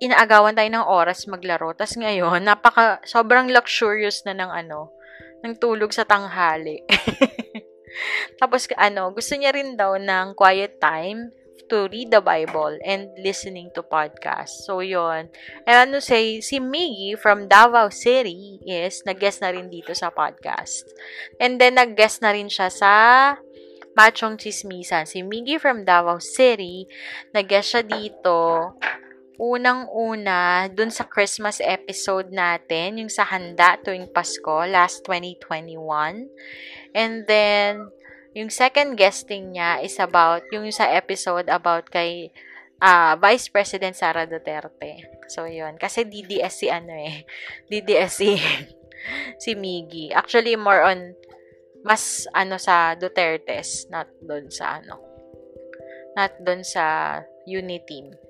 inaagawan 0.00 0.56
tayo 0.56 0.68
ng 0.68 0.86
oras 0.86 1.24
maglaro. 1.28 1.72
Tapos 1.72 1.96
ngayon, 1.96 2.44
napaka, 2.44 3.00
sobrang 3.08 3.48
luxurious 3.48 4.22
na 4.28 4.36
ng 4.36 4.50
ano, 4.50 4.92
ng 5.40 5.54
tulog 5.56 5.92
sa 5.92 6.04
tanghali. 6.04 6.84
Tapos 8.40 8.68
ano, 8.76 9.12
gusto 9.12 9.32
niya 9.36 9.56
rin 9.56 9.78
daw 9.78 9.96
ng 9.96 10.36
quiet 10.36 10.76
time 10.76 11.32
to 11.66 11.90
read 11.90 12.14
the 12.14 12.22
Bible 12.22 12.78
and 12.86 13.10
listening 13.18 13.72
to 13.74 13.82
podcasts. 13.82 14.62
So, 14.64 14.80
yon 14.80 15.28
And 15.66 15.90
ano 15.90 15.98
say, 15.98 16.38
si 16.38 16.62
Miggy 16.62 17.18
from 17.18 17.50
Davao 17.50 17.90
City 17.90 18.62
is 18.62 19.02
nag-guest 19.02 19.42
na 19.42 19.50
rin 19.50 19.66
dito 19.66 19.90
sa 19.90 20.14
podcast. 20.14 20.86
And 21.42 21.58
then, 21.58 21.74
nag-guest 21.74 22.22
na 22.22 22.30
rin 22.30 22.46
siya 22.46 22.70
sa 22.70 22.92
Machong 23.98 24.38
Chismisan. 24.38 25.10
Si 25.10 25.26
Miggy 25.26 25.58
from 25.58 25.82
Davao 25.82 26.22
City, 26.22 26.86
nag-guest 27.34 27.74
siya 27.74 27.82
dito 27.82 28.70
unang-una, 29.36 30.68
dun 30.72 30.88
sa 30.88 31.04
Christmas 31.04 31.60
episode 31.60 32.32
natin, 32.32 33.04
yung 33.04 33.12
sa 33.12 33.28
handa 33.28 33.76
tuwing 33.84 34.08
Pasko, 34.08 34.64
last 34.64 35.04
2021. 35.04 36.28
And 36.96 37.28
then, 37.28 37.92
yung 38.32 38.48
second 38.48 38.96
guesting 38.96 39.52
niya 39.52 39.84
is 39.84 40.00
about, 40.00 40.44
yung 40.52 40.68
sa 40.72 40.88
episode 40.88 41.52
about 41.52 41.92
kay 41.92 42.32
uh, 42.80 43.16
Vice 43.20 43.52
President 43.52 43.92
Sara 43.92 44.24
Duterte. 44.24 45.04
So, 45.28 45.44
yun. 45.44 45.76
Kasi 45.76 46.08
DDS 46.08 46.54
si 46.56 46.66
ano 46.72 46.96
eh. 46.96 47.28
DDS 47.70 48.12
si, 48.12 48.40
si 49.42 49.52
Miggy. 49.52 50.16
Actually, 50.16 50.56
more 50.56 50.80
on, 50.80 51.12
mas 51.84 52.24
ano 52.32 52.56
sa 52.56 52.96
Dutertes, 52.96 53.86
not 53.92 54.08
doon 54.24 54.48
sa 54.48 54.80
ano. 54.80 54.96
Not 56.16 56.40
doon 56.40 56.64
sa 56.64 57.20
Uniteam 57.44 58.25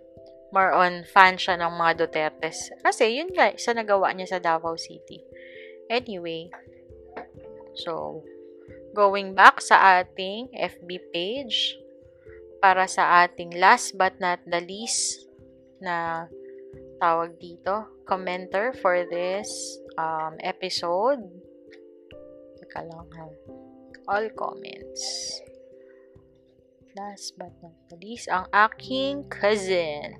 more 0.54 0.70
on 0.74 1.02
fan 1.06 1.38
siya 1.38 1.58
ng 1.58 1.72
mga 1.74 1.92
Dutertes. 2.06 2.70
Kasi, 2.82 3.18
yun 3.18 3.30
nga, 3.34 3.50
isa 3.50 3.74
nagawa 3.74 4.14
niya 4.14 4.36
sa 4.36 4.42
Davao 4.42 4.78
City. 4.78 5.22
Anyway, 5.90 6.50
so, 7.78 8.22
going 8.94 9.34
back 9.34 9.62
sa 9.62 10.02
ating 10.02 10.50
FB 10.54 10.90
page, 11.10 11.78
para 12.66 12.88
sa 12.90 13.22
ating 13.22 13.54
last 13.54 13.94
but 13.94 14.16
not 14.18 14.42
the 14.48 14.58
least 14.58 15.28
na 15.78 16.26
tawag 16.98 17.36
dito, 17.38 17.86
commenter 18.08 18.74
for 18.82 19.06
this 19.06 19.78
um, 19.94 20.34
episode. 20.42 21.20
Teka 22.58 22.82
lang 22.82 23.06
ha. 23.14 23.26
All 24.10 24.26
comments. 24.34 25.38
Last 26.98 27.36
but 27.36 27.52
not 27.60 27.76
the 27.92 28.00
least, 28.00 28.26
ang 28.32 28.48
aking 28.50 29.28
cousin 29.28 30.16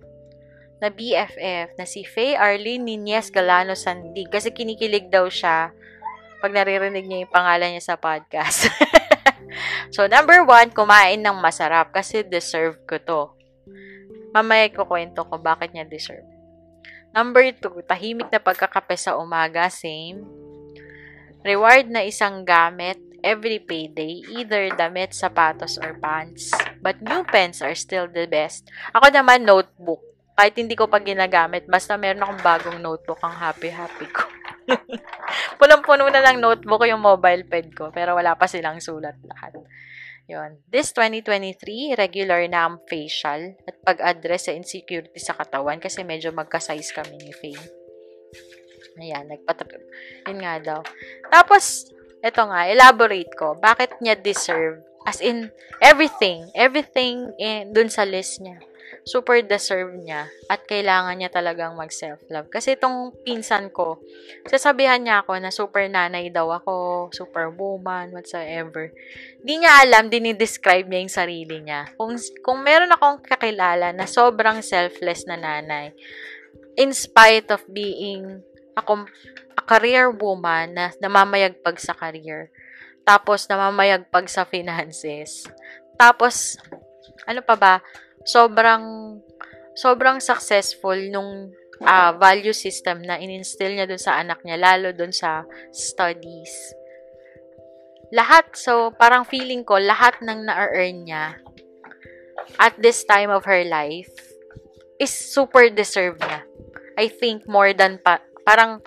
na 0.77 0.93
BFF 0.93 1.77
na 1.81 1.85
si 1.89 2.05
Faye 2.05 2.37
Arlene 2.37 2.85
Nunez 2.85 3.33
Galano 3.33 3.73
Sandig 3.73 4.29
kasi 4.29 4.53
kinikilig 4.53 5.09
daw 5.09 5.25
siya 5.29 5.73
pag 6.37 6.53
naririnig 6.53 7.09
niya 7.09 7.25
yung 7.25 7.33
pangalan 7.33 7.73
niya 7.73 7.97
sa 7.97 7.97
podcast. 7.97 8.69
so, 9.95 10.05
number 10.05 10.45
one, 10.45 10.69
kumain 10.69 11.25
ng 11.25 11.41
masarap 11.41 11.97
kasi 11.97 12.21
deserve 12.21 12.77
ko 12.85 13.01
to. 13.01 13.23
Mamaya 14.37 14.69
ko 14.69 14.85
kwento 14.85 15.25
ko 15.25 15.41
bakit 15.41 15.73
niya 15.73 15.89
deserve. 15.89 16.29
Number 17.17 17.49
two, 17.57 17.81
tahimik 17.89 18.29
na 18.29 18.37
pagkakape 18.37 19.01
sa 19.01 19.17
umaga, 19.17 19.73
same. 19.73 20.21
Reward 21.41 21.89
na 21.89 22.05
isang 22.05 22.45
gamit 22.45 23.01
every 23.25 23.57
payday, 23.57 24.21
either 24.37 24.69
damit, 24.77 25.17
sapatos, 25.17 25.81
or 25.81 25.97
pants. 25.97 26.53
But 26.85 27.01
new 27.01 27.25
pens 27.25 27.65
are 27.65 27.73
still 27.73 28.12
the 28.12 28.29
best. 28.29 28.69
Ako 28.93 29.09
naman, 29.09 29.49
notebook 29.49 30.15
kahit 30.37 30.53
hindi 30.61 30.77
ko 30.77 30.85
pa 30.85 31.01
ginagamit, 31.01 31.64
basta 31.64 31.96
meron 31.96 32.20
akong 32.20 32.44
bagong 32.44 32.79
notebook, 32.85 33.16
ang 33.25 33.40
happy-happy 33.40 34.09
ko. 34.12 34.29
Pulang-puno 35.61 36.12
na 36.12 36.20
lang 36.20 36.44
notebook 36.44 36.85
yung 36.85 37.01
mobile 37.01 37.49
pen 37.49 37.72
ko, 37.72 37.88
pero 37.88 38.12
wala 38.12 38.37
pa 38.37 38.44
silang 38.44 38.77
sulat 38.77 39.16
lahat. 39.25 39.57
Yun. 40.29 40.61
This 40.68 40.92
2023, 40.92 41.96
regular 41.96 42.44
na 42.53 42.68
ang 42.68 42.85
facial 42.85 43.57
at 43.64 43.81
pag-address 43.81 44.53
sa 44.53 44.53
insecurity 44.53 45.16
sa 45.16 45.33
katawan 45.33 45.81
kasi 45.81 46.05
medyo 46.05 46.29
magka-size 46.37 46.92
kami 46.92 47.16
ni 47.16 47.33
Faye. 47.33 47.66
Ayan, 49.01 49.33
nagpatrip. 49.33 49.81
Yun 50.29 50.40
nga 50.44 50.61
daw. 50.61 50.81
Tapos, 51.33 51.88
ito 52.20 52.42
nga, 52.44 52.68
elaborate 52.68 53.33
ko. 53.33 53.57
Bakit 53.57 54.05
niya 54.05 54.20
deserve? 54.20 54.85
As 55.09 55.25
in, 55.25 55.49
everything. 55.81 56.44
Everything 56.53 57.33
in, 57.40 57.72
dun 57.72 57.88
sa 57.88 58.05
list 58.05 58.44
niya 58.44 58.61
super 59.07 59.38
deserve 59.42 59.94
niya 59.94 60.27
at 60.51 60.66
kailangan 60.66 61.14
niya 61.18 61.31
talagang 61.31 61.79
mag-self-love. 61.79 62.51
Kasi 62.51 62.75
itong 62.75 63.14
pinsan 63.22 63.70
ko, 63.70 64.03
sasabihan 64.46 64.99
niya 64.99 65.22
ako 65.22 65.33
na 65.38 65.51
super 65.55 65.87
nanay 65.87 66.31
daw 66.31 66.51
ako, 66.51 67.09
super 67.14 67.51
woman, 67.55 68.11
whatsoever. 68.11 68.90
Di 69.42 69.55
niya 69.59 69.87
alam, 69.87 70.11
dinidescribe 70.11 70.90
niya 70.90 71.01
yung 71.07 71.14
sarili 71.14 71.57
niya. 71.62 71.87
Kung, 71.94 72.18
kung 72.42 72.62
meron 72.66 72.90
akong 72.90 73.22
kakilala 73.22 73.94
na 73.94 74.11
sobrang 74.11 74.59
selfless 74.62 75.22
na 75.27 75.38
nanay, 75.38 75.94
in 76.77 76.92
spite 76.92 77.49
of 77.55 77.64
being 77.70 78.42
a, 78.77 78.83
a 79.57 79.62
career 79.64 80.12
woman 80.12 80.77
na 80.77 80.92
namamayagpag 81.01 81.81
sa 81.81 81.96
career. 81.96 82.53
Tapos, 83.07 83.46
namamayagpag 83.46 84.27
sa 84.27 84.42
finances. 84.42 85.46
Tapos, 85.94 86.59
ano 87.25 87.40
pa 87.40 87.57
ba? 87.57 87.75
Sobrang, 88.27 89.17
sobrang 89.79 90.19
successful 90.19 90.99
nung 91.15 91.55
uh, 91.83 92.12
value 92.19 92.55
system 92.55 93.07
na 93.07 93.21
ininstill 93.23 93.73
niya 93.73 93.87
dun 93.87 94.01
sa 94.03 94.19
anak 94.19 94.43
niya, 94.43 94.59
lalo 94.59 94.91
dun 94.91 95.15
sa 95.15 95.47
studies. 95.71 96.75
Lahat, 98.11 98.51
so 98.55 98.95
parang 98.95 99.27
feeling 99.27 99.67
ko, 99.67 99.79
lahat 99.79 100.19
ng 100.23 100.47
na-earn 100.47 101.07
niya 101.07 101.39
at 102.62 102.79
this 102.79 103.03
time 103.03 103.29
of 103.35 103.43
her 103.45 103.67
life 103.67 104.11
is 105.03 105.11
super 105.11 105.69
deserved 105.69 106.23
niya. 106.23 106.47
I 106.97 107.11
think 107.12 107.45
more 107.45 107.75
than 107.77 108.01
pa, 108.01 108.23
parang, 108.47 108.81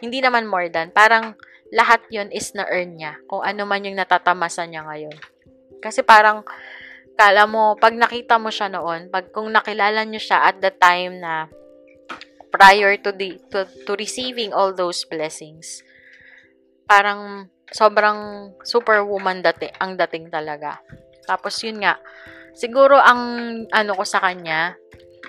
hindi 0.00 0.22
naman 0.24 0.48
more 0.48 0.72
than, 0.72 0.94
parang 0.94 1.36
lahat 1.74 2.00
yon 2.08 2.32
is 2.32 2.56
na-earn 2.56 2.96
niya. 2.96 3.20
Kung 3.28 3.44
ano 3.44 3.68
man 3.68 3.84
yung 3.84 3.98
natatamasan 3.98 4.72
niya 4.72 4.86
ngayon. 4.88 5.16
Kasi 5.84 6.00
parang, 6.00 6.46
kala 7.20 7.44
mo, 7.44 7.76
pag 7.76 7.92
nakita 7.92 8.40
mo 8.40 8.48
siya 8.48 8.72
noon, 8.72 9.12
pag 9.12 9.28
kung 9.28 9.52
nakilala 9.52 10.08
niyo 10.08 10.24
siya 10.24 10.48
at 10.48 10.56
the 10.64 10.72
time 10.72 11.20
na 11.20 11.52
prior 12.48 12.96
to 12.96 13.12
the 13.12 13.36
to, 13.52 13.68
to 13.84 13.92
receiving 14.00 14.56
all 14.56 14.72
those 14.72 15.04
blessings, 15.04 15.84
parang 16.88 17.52
sobrang 17.68 18.50
superwoman 18.64 19.44
dati 19.44 19.68
ang 19.76 20.00
dating 20.00 20.32
talaga. 20.32 20.80
Tapos 21.28 21.60
yun 21.60 21.84
nga, 21.84 22.00
siguro 22.56 22.96
ang 22.96 23.20
ano 23.68 23.92
ko 23.92 24.04
sa 24.08 24.24
kanya 24.24 24.80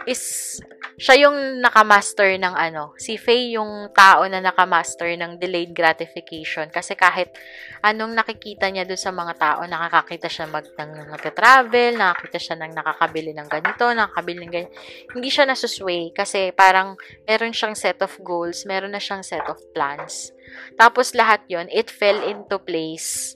is 0.08 0.58
siya 1.02 1.26
yung 1.26 1.58
nakamaster 1.58 2.38
ng 2.38 2.54
ano, 2.54 2.94
si 2.94 3.18
Faye 3.18 3.58
yung 3.58 3.90
tao 3.90 4.22
na 4.30 4.38
nakamaster 4.38 5.18
ng 5.18 5.42
delayed 5.42 5.74
gratification. 5.74 6.70
Kasi 6.70 6.94
kahit 6.94 7.34
anong 7.82 8.14
nakikita 8.14 8.70
niya 8.70 8.86
doon 8.86 9.02
sa 9.02 9.10
mga 9.10 9.34
tao, 9.34 9.66
nakakakita 9.66 10.30
siya 10.30 10.46
mag, 10.46 10.70
ng 10.70 11.10
nag-travel, 11.10 11.98
nakakita 11.98 12.38
siya 12.38 12.56
ng 12.62 12.78
nakakabili 12.78 13.34
ng 13.34 13.50
ganito, 13.50 13.90
nakakabili 13.90 14.46
ng 14.46 14.54
ganito. 14.54 14.74
Hindi 15.18 15.30
siya 15.34 15.50
nasusway 15.50 16.14
kasi 16.14 16.54
parang 16.54 16.94
meron 17.26 17.50
siyang 17.50 17.74
set 17.74 17.98
of 18.06 18.14
goals, 18.22 18.62
meron 18.70 18.94
na 18.94 19.02
siyang 19.02 19.26
set 19.26 19.50
of 19.50 19.58
plans. 19.74 20.30
Tapos 20.78 21.18
lahat 21.18 21.42
yon 21.50 21.66
it 21.74 21.90
fell 21.90 22.22
into 22.30 22.62
place 22.62 23.34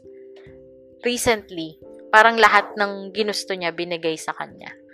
recently. 1.01 1.81
Parang 2.13 2.37
lahat 2.37 2.77
ng 2.77 3.09
ginusto 3.09 3.57
niya 3.57 3.73
binigay 3.73 4.21
sa 4.21 4.37
kanya. 4.37 4.84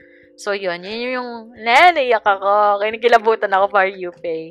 So, 0.41 0.57
yun. 0.57 0.81
Yun 0.81 1.21
yung, 1.21 1.31
naiyak 1.53 2.25
ako. 2.25 2.81
Kinikilabutan 2.81 3.53
ako 3.53 3.65
for 3.69 3.85
you, 3.85 4.09
Pay. 4.09 4.49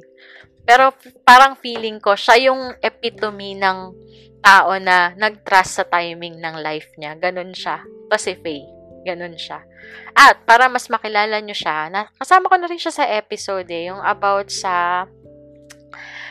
Pero, 0.62 0.94
parang 1.26 1.58
feeling 1.58 1.98
ko, 1.98 2.14
siya 2.14 2.46
yung 2.46 2.78
epitome 2.78 3.58
ng 3.58 3.90
tao 4.38 4.78
na 4.78 5.10
nag-trust 5.18 5.82
sa 5.82 5.84
timing 5.90 6.38
ng 6.38 6.62
life 6.62 6.94
niya. 6.94 7.18
Ganun 7.18 7.50
siya. 7.50 7.82
Kasi 8.06 8.38
Faye. 8.38 8.70
Ganun 9.02 9.34
siya. 9.34 9.66
At, 10.14 10.46
para 10.46 10.70
mas 10.70 10.86
makilala 10.86 11.42
nyo 11.42 11.56
siya, 11.58 11.90
na, 11.90 12.06
kasama 12.14 12.46
ko 12.46 12.54
na 12.54 12.70
rin 12.70 12.78
siya 12.78 12.94
sa 12.94 13.10
episode 13.10 13.66
eh, 13.66 13.90
yung 13.90 13.98
about 13.98 14.46
sa, 14.52 15.04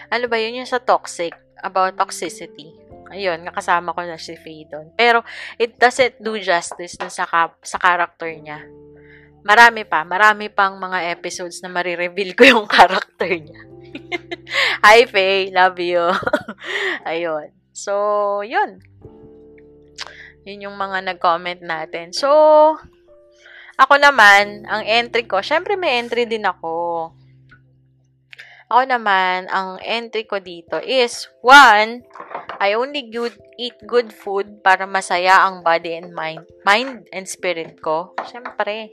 ano 0.08 0.26
ba 0.32 0.38
yun, 0.40 0.64
yung 0.64 0.70
sa 0.70 0.80
toxic, 0.80 1.36
about 1.60 2.00
toxicity. 2.00 2.72
Ayun, 3.10 3.44
nakasama 3.44 3.92
ko 3.92 4.06
na 4.08 4.16
si 4.16 4.40
Faye 4.40 4.70
doon. 4.70 4.94
Pero, 4.96 5.20
it 5.60 5.76
doesn't 5.76 6.16
do 6.24 6.40
justice 6.40 6.96
dun 6.96 7.12
sa, 7.12 7.28
sa 7.60 7.78
character 7.82 8.30
niya 8.32 8.64
marami 9.44 9.88
pa, 9.88 10.04
marami 10.04 10.52
pang 10.52 10.76
mga 10.80 11.14
episodes 11.16 11.64
na 11.64 11.72
marireveal 11.72 12.36
ko 12.36 12.44
yung 12.46 12.66
character 12.72 13.30
niya. 13.30 13.62
Hi, 14.86 15.06
Faye. 15.06 15.50
Love 15.54 15.80
you. 15.82 16.04
Ayun. 17.10 17.50
So, 17.74 17.94
yun. 18.44 18.84
Yun 20.46 20.66
yung 20.70 20.78
mga 20.78 21.06
nag-comment 21.14 21.62
natin. 21.62 22.12
So, 22.16 22.30
ako 23.80 23.94
naman, 23.96 24.68
ang 24.68 24.84
entry 24.84 25.24
ko, 25.24 25.40
syempre 25.40 25.80
may 25.80 26.02
entry 26.04 26.28
din 26.28 26.44
ako. 26.44 27.12
Ako 28.70 28.82
naman, 28.86 29.50
ang 29.50 29.82
entry 29.82 30.30
ko 30.30 30.38
dito 30.38 30.78
is, 30.84 31.26
one, 31.42 32.06
I 32.60 32.76
only 32.76 33.08
good, 33.08 33.40
eat 33.56 33.80
good 33.88 34.12
food 34.12 34.60
para 34.60 34.84
masaya 34.84 35.48
ang 35.48 35.64
body 35.64 35.96
and 35.96 36.12
mind, 36.12 36.44
mind 36.68 37.08
and 37.16 37.24
spirit 37.24 37.80
ko. 37.80 38.12
Syempre, 38.28 38.92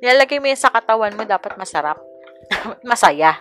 nilalagay 0.00 0.40
mo 0.40 0.48
yan 0.48 0.56
sa 0.56 0.72
katawan 0.72 1.12
mo, 1.12 1.28
dapat 1.28 1.60
masarap. 1.60 2.00
masaya. 2.88 3.36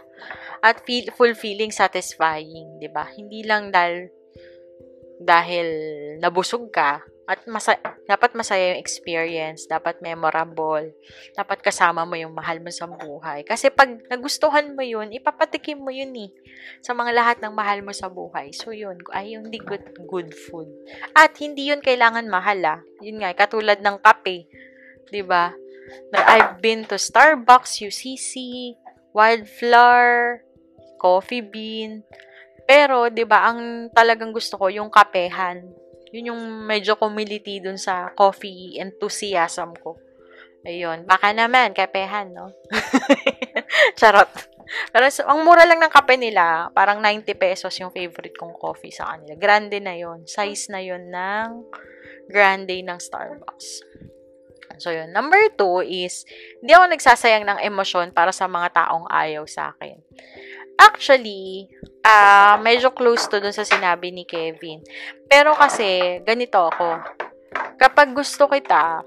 At 0.60 0.84
feel, 0.84 1.10
fulfilling, 1.15 1.71
satisfying, 1.71 2.84
ba? 2.91 3.07
Hindi 3.15 3.47
lang 3.47 3.71
dahil, 3.71 4.12
dahil 5.17 5.67
nabusog 6.19 6.67
ka, 6.69 7.01
at 7.32 7.48
masa- 7.48 7.80
dapat 8.04 8.36
masaya 8.36 8.76
yung 8.76 8.84
experience, 8.84 9.63
dapat 9.63 10.04
memorable, 10.04 10.84
dapat 11.32 11.63
kasama 11.63 12.04
mo 12.04 12.20
yung 12.20 12.36
mahal 12.36 12.60
mo 12.60 12.67
sa 12.67 12.91
buhay. 12.91 13.48
Kasi 13.48 13.72
pag 13.72 13.88
nagustuhan 14.12 14.76
mo 14.76 14.84
yun, 14.84 15.15
ipapatikim 15.15 15.80
mo 15.80 15.96
yun 15.96 16.12
eh, 16.20 16.30
sa 16.84 16.91
mga 16.91 17.15
lahat 17.15 17.38
ng 17.39 17.56
mahal 17.56 17.80
mo 17.88 17.96
sa 17.96 18.12
buhay. 18.12 18.52
So 18.52 18.76
yun, 18.76 19.00
ay 19.15 19.39
yung 19.39 19.48
di 19.48 19.63
good, 19.63 19.96
good 20.12 20.36
food. 20.36 20.67
At 21.15 21.39
hindi 21.39 21.72
yun 21.72 21.80
kailangan 21.80 22.28
mahal 22.28 22.60
ah. 22.67 22.80
Yun 23.00 23.24
nga, 23.24 23.32
katulad 23.32 23.80
ng 23.80 24.04
kape, 24.04 24.52
di 25.08 25.24
ba? 25.24 25.56
I've 26.12 26.60
been 26.60 26.84
to 26.91 27.00
Starbucks, 27.00 27.80
UCC, 27.80 28.76
Wildflower, 29.15 30.44
Coffee 31.00 31.44
Bean, 31.44 32.04
pero, 32.72 33.12
'di 33.12 33.28
ba, 33.28 33.52
ang 33.52 33.91
talagang 33.91 34.32
gusto 34.32 34.56
ko 34.56 34.72
yung 34.72 34.88
kapehan 34.88 35.81
yun 36.12 36.36
yung 36.36 36.41
medyo 36.67 37.00
kumiliti 37.00 37.63
dun 37.63 37.80
sa 37.80 38.12
coffee 38.12 38.78
enthusiasm 38.78 39.76
ko. 39.80 39.95
Ayun. 40.62 41.10
Baka 41.10 41.34
naman, 41.34 41.74
kapehan, 41.74 42.38
no? 42.38 42.54
Charot. 44.00 44.30
Pero 44.93 45.10
ang 45.28 45.39
mura 45.43 45.65
lang 45.65 45.82
ng 45.82 45.91
kape 45.91 46.15
nila, 46.15 46.69
parang 46.71 47.02
90 47.02 47.34
pesos 47.36 47.74
yung 47.82 47.91
favorite 47.91 48.38
kong 48.38 48.56
coffee 48.56 48.93
sa 48.93 49.15
kanila. 49.15 49.36
Grande 49.36 49.82
na 49.82 49.97
yon 49.97 50.24
Size 50.30 50.69
na 50.71 50.80
yon 50.80 51.10
ng 51.10 51.65
grande 52.30 52.80
ng 52.80 53.00
Starbucks. 53.02 53.84
So, 54.80 54.89
yun. 54.89 55.12
Number 55.12 55.38
two 55.54 55.84
is, 55.84 56.24
hindi 56.63 56.74
ako 56.74 56.89
nagsasayang 56.89 57.45
ng 57.45 57.60
emosyon 57.62 58.15
para 58.15 58.34
sa 58.34 58.47
mga 58.47 58.74
taong 58.74 59.06
ayaw 59.12 59.43
sa 59.45 59.76
akin. 59.76 60.00
Actually, 60.82 61.70
uh, 62.02 62.58
medyo 62.58 62.89
close 62.89 63.30
to 63.30 63.38
dun 63.38 63.54
sa 63.54 63.62
sinabi 63.62 64.10
ni 64.10 64.26
Kevin. 64.26 64.82
Pero 65.30 65.54
kasi, 65.54 66.17
ganito 66.26 66.58
ako. 66.58 66.98
Kapag 67.78 68.17
gusto 68.17 68.50
kita, 68.50 69.06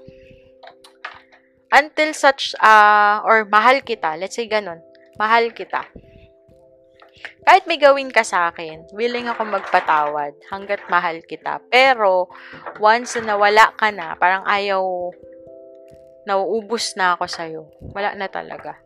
until 1.75 2.15
such, 2.15 2.55
uh, 2.63 3.19
or 3.27 3.43
mahal 3.51 3.83
kita, 3.83 4.15
let's 4.15 4.39
say 4.39 4.47
ganun, 4.47 4.79
mahal 5.19 5.51
kita. 5.51 5.83
Kahit 7.43 7.67
may 7.67 7.77
gawin 7.77 8.09
ka 8.09 8.23
sa 8.23 8.49
akin, 8.49 8.87
willing 8.95 9.27
ako 9.27 9.43
magpatawad 9.43 10.33
hanggat 10.47 10.79
mahal 10.87 11.19
kita. 11.27 11.59
Pero, 11.67 12.31
once 12.79 13.19
na 13.19 13.35
wala 13.35 13.75
ka 13.75 13.91
na, 13.91 14.15
parang 14.15 14.47
ayaw, 14.47 15.11
nauubos 16.23 16.95
na 16.95 17.19
ako 17.19 17.25
sa'yo. 17.27 17.61
Wala 17.93 18.15
na 18.17 18.31
talaga. 18.31 18.84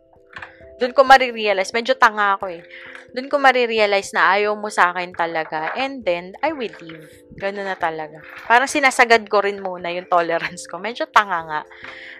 Doon 0.80 0.96
ko 0.96 1.04
marirealize, 1.04 1.76
medyo 1.76 1.92
tanga 1.92 2.40
ako 2.40 2.48
eh. 2.48 2.64
Doon 3.12 3.28
ko 3.28 3.36
marirealize 3.36 4.16
na 4.16 4.32
ayaw 4.32 4.56
mo 4.56 4.72
sa 4.72 4.96
akin 4.96 5.12
talaga. 5.12 5.76
And 5.76 6.00
then, 6.00 6.32
I 6.40 6.56
will 6.56 6.72
leave. 6.80 7.04
Ganun 7.36 7.68
na 7.68 7.76
talaga. 7.76 8.24
Parang 8.48 8.64
sinasagad 8.64 9.28
ko 9.28 9.44
rin 9.44 9.60
muna 9.60 9.92
yung 9.92 10.08
tolerance 10.08 10.64
ko. 10.64 10.80
Medyo 10.80 11.04
tanga 11.12 11.44
nga. 11.44 11.60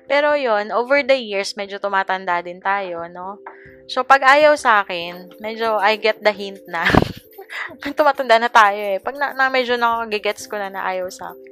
Pero 0.04 0.36
yon 0.36 0.68
over 0.76 1.00
the 1.00 1.16
years, 1.16 1.56
medyo 1.56 1.80
tumatanda 1.80 2.44
din 2.44 2.60
tayo, 2.60 3.08
no? 3.08 3.40
So, 3.88 4.04
pag 4.04 4.20
ayaw 4.22 4.54
sa 4.60 4.84
akin, 4.84 5.40
medyo 5.40 5.80
I 5.80 5.96
get 5.96 6.20
the 6.20 6.34
hint 6.34 6.60
na 6.68 6.84
tumatanda 7.98 8.36
na 8.36 8.52
tayo 8.52 8.76
eh. 8.76 9.00
Pag 9.00 9.16
na, 9.16 9.32
na 9.32 9.48
medyo 9.48 9.80
nakagigets 9.80 10.44
ko 10.46 10.60
na 10.60 10.68
na 10.68 10.84
ayaw 10.84 11.08
sa 11.08 11.32
akin 11.32 11.49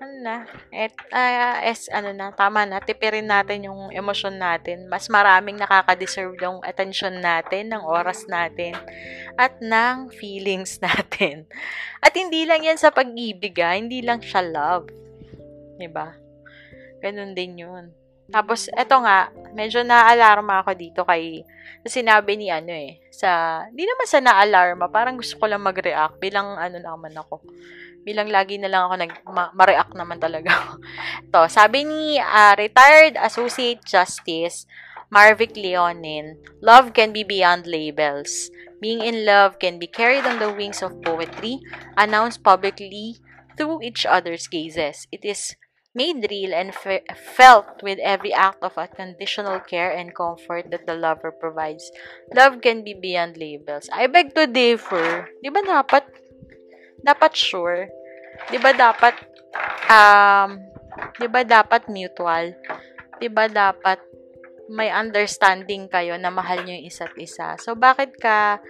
ano 0.00 0.16
na, 0.24 0.36
et, 0.72 0.96
uh, 1.12 1.60
es, 1.60 1.92
ano 1.92 2.16
na, 2.16 2.32
tama 2.32 2.64
na, 2.64 2.80
tipirin 2.80 3.28
natin 3.28 3.68
yung 3.68 3.92
emosyon 3.92 4.40
natin. 4.40 4.88
Mas 4.88 5.12
maraming 5.12 5.60
nakaka-deserve 5.60 6.40
yung 6.40 6.64
attention 6.64 7.20
natin, 7.20 7.68
ng 7.68 7.84
oras 7.84 8.24
natin, 8.24 8.72
at 9.36 9.60
ng 9.60 10.08
feelings 10.08 10.80
natin. 10.84 11.44
At 12.00 12.16
hindi 12.16 12.48
lang 12.48 12.64
yan 12.64 12.80
sa 12.80 12.88
pag-ibig, 12.88 13.52
ha? 13.60 13.72
Ah. 13.72 13.76
hindi 13.76 14.00
lang 14.00 14.24
siya 14.24 14.40
love. 14.40 14.88
Diba? 15.76 16.16
Ganun 17.04 17.36
din 17.36 17.60
yun. 17.60 17.92
Tapos, 18.32 18.72
eto 18.72 19.04
nga, 19.04 19.28
medyo 19.52 19.84
na-alarma 19.84 20.64
ako 20.64 20.72
dito 20.80 21.04
kay, 21.04 21.44
sinabi 21.84 22.40
ni 22.40 22.48
ano 22.48 22.72
eh, 22.72 23.04
sa, 23.12 23.62
hindi 23.68 23.84
naman 23.84 24.06
sa 24.08 24.20
na-alarma, 24.24 24.88
parang 24.88 25.20
gusto 25.20 25.36
ko 25.36 25.44
lang 25.44 25.60
mag-react 25.60 26.16
bilang 26.22 26.56
ano 26.56 26.78
naman 26.80 27.12
ako 27.16 27.42
bilang 28.02 28.32
lagi 28.32 28.56
na 28.56 28.68
lang 28.72 28.88
ako 28.88 28.94
nag 28.96 29.12
ma-react 29.56 29.94
naman 29.94 30.18
talaga. 30.18 30.50
to, 31.32 31.46
sabi 31.48 31.84
ni 31.84 32.16
uh, 32.16 32.54
retired 32.56 33.16
associate 33.20 33.84
justice 33.84 34.64
Marvick 35.10 35.58
Leonin, 35.58 36.38
love 36.62 36.94
can 36.94 37.10
be 37.10 37.26
beyond 37.26 37.66
labels. 37.66 38.50
Being 38.80 39.02
in 39.02 39.26
love 39.26 39.58
can 39.58 39.76
be 39.82 39.90
carried 39.90 40.24
on 40.24 40.38
the 40.38 40.54
wings 40.54 40.86
of 40.86 41.02
poetry, 41.02 41.60
announced 41.98 42.46
publicly 42.46 43.18
through 43.58 43.82
each 43.82 44.06
other's 44.06 44.46
gazes. 44.46 45.10
It 45.10 45.26
is 45.26 45.58
made 45.94 46.22
real 46.30 46.54
and 46.54 46.70
fe- 46.74 47.02
felt 47.18 47.82
with 47.82 47.98
every 47.98 48.32
act 48.32 48.62
of 48.62 48.78
unconditional 48.78 49.58
care 49.60 49.90
and 49.90 50.14
comfort 50.14 50.70
that 50.70 50.86
the 50.86 50.94
lover 50.94 51.34
provides. 51.34 51.90
Love 52.34 52.62
can 52.62 52.84
be 52.84 52.94
beyond 52.94 53.36
labels. 53.36 53.90
I 53.92 54.06
beg 54.06 54.34
to 54.38 54.46
differ. 54.46 55.28
Di 55.42 55.50
ba 55.50 55.60
dapat, 55.66 56.06
dapat 57.04 57.32
sure? 57.36 57.88
Di 58.48 58.56
ba 58.56 58.72
dapat, 58.72 59.14
um, 59.88 60.50
di 61.16 61.26
ba 61.28 61.42
dapat 61.44 61.88
mutual? 61.88 62.56
Di 63.20 63.28
ba 63.28 63.48
dapat 63.48 64.00
may 64.70 64.88
understanding 64.88 65.90
kayo 65.90 66.14
na 66.14 66.30
mahal 66.30 66.62
nyo 66.62 66.78
yung 66.78 66.86
isa't 66.86 67.12
isa? 67.18 67.58
So, 67.58 67.74
bakit 67.74 68.16
ka 68.16 68.62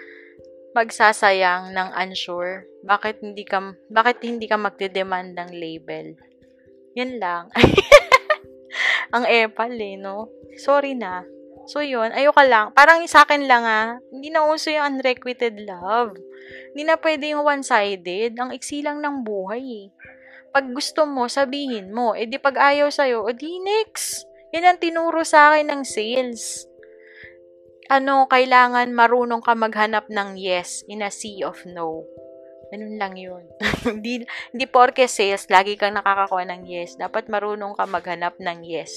magsasayang 0.72 1.76
ng 1.76 1.88
unsure? 1.92 2.64
Bakit 2.82 3.20
hindi 3.20 3.44
ka, 3.44 3.76
bakit 3.92 4.24
hindi 4.24 4.48
ka 4.48 4.56
magde-demand 4.56 5.36
ng 5.36 5.50
label? 5.52 6.16
Yun 6.96 7.20
lang. 7.20 7.52
Ang 9.14 9.26
epal 9.26 9.74
eh, 9.74 9.98
no? 9.98 10.30
Sorry 10.56 10.94
na. 10.94 11.26
So, 11.70 11.84
yun. 11.84 12.10
Ayoko 12.10 12.42
lang. 12.46 12.72
Parang 12.74 13.02
sa 13.06 13.22
akin 13.26 13.46
lang 13.46 13.62
ah. 13.62 13.98
Hindi 14.10 14.32
na 14.32 14.46
uso 14.48 14.72
yung 14.72 14.98
unrequited 14.98 15.60
love. 15.62 16.16
Hindi 16.72 16.82
na 16.86 16.96
pwede 16.98 17.24
yung 17.34 17.42
one-sided. 17.46 18.36
Ang 18.38 18.50
iksi 18.54 18.82
lang 18.82 19.02
ng 19.02 19.26
buhay 19.26 19.62
eh. 19.62 19.86
Pag 20.50 20.70
gusto 20.74 21.06
mo, 21.06 21.30
sabihin 21.30 21.94
mo. 21.94 22.14
Eh 22.14 22.26
di 22.26 22.38
pag 22.38 22.58
ayaw 22.58 22.90
sa'yo, 22.90 23.22
o 23.26 23.30
di 23.30 23.62
next. 23.62 24.26
Yan 24.50 24.66
ang 24.66 24.78
tinuro 24.82 25.22
sa 25.22 25.54
akin 25.54 25.70
ng 25.70 25.82
sales. 25.86 26.66
Ano, 27.90 28.26
kailangan 28.30 28.90
marunong 28.90 29.42
ka 29.42 29.54
maghanap 29.54 30.10
ng 30.10 30.38
yes 30.38 30.86
in 30.86 31.02
a 31.02 31.10
sea 31.10 31.42
of 31.46 31.58
no. 31.66 32.06
Ganun 32.70 32.98
lang 32.98 33.14
yun. 33.18 33.46
hindi, 33.86 34.22
hindi 34.54 34.66
porke 34.70 35.06
sales, 35.10 35.46
lagi 35.50 35.74
kang 35.74 35.98
nakakakuha 35.98 36.46
ng 36.50 36.62
yes. 36.66 36.98
Dapat 36.98 37.26
marunong 37.26 37.74
ka 37.78 37.86
maghanap 37.86 38.38
ng 38.38 38.62
yes 38.66 38.90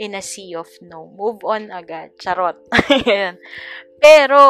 in 0.00 0.16
a 0.16 0.24
sea 0.24 0.56
of 0.56 0.72
no. 0.80 1.12
Move 1.12 1.44
on 1.44 1.68
agad. 1.68 2.16
Charot. 2.16 2.56
Pero, 4.04 4.40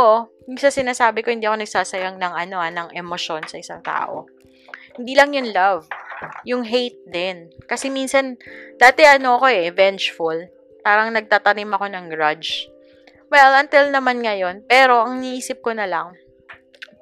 yung 0.46 0.60
sa 0.62 0.70
sinasabi 0.70 1.26
ko, 1.26 1.34
hindi 1.34 1.50
ako 1.50 1.58
nagsasayang 1.58 2.22
ng 2.22 2.34
ano, 2.38 2.62
ah, 2.62 2.70
ng 2.70 2.94
emosyon 2.94 3.50
sa 3.50 3.58
isang 3.58 3.82
tao. 3.82 4.30
Hindi 4.94 5.18
lang 5.18 5.34
yung 5.34 5.50
love. 5.50 5.90
Yung 6.46 6.62
hate 6.62 7.02
din. 7.10 7.50
Kasi 7.66 7.90
minsan, 7.90 8.38
dati 8.78 9.02
ano 9.02 9.42
ako 9.42 9.50
eh, 9.50 9.74
vengeful. 9.74 10.38
Parang 10.86 11.10
nagtatanim 11.10 11.70
ako 11.74 11.86
ng 11.90 12.06
grudge. 12.14 12.70
Well, 13.26 13.58
until 13.58 13.90
naman 13.90 14.22
ngayon. 14.22 14.70
Pero, 14.70 15.02
ang 15.02 15.18
niisip 15.18 15.58
ko 15.66 15.74
na 15.74 15.90
lang, 15.90 16.14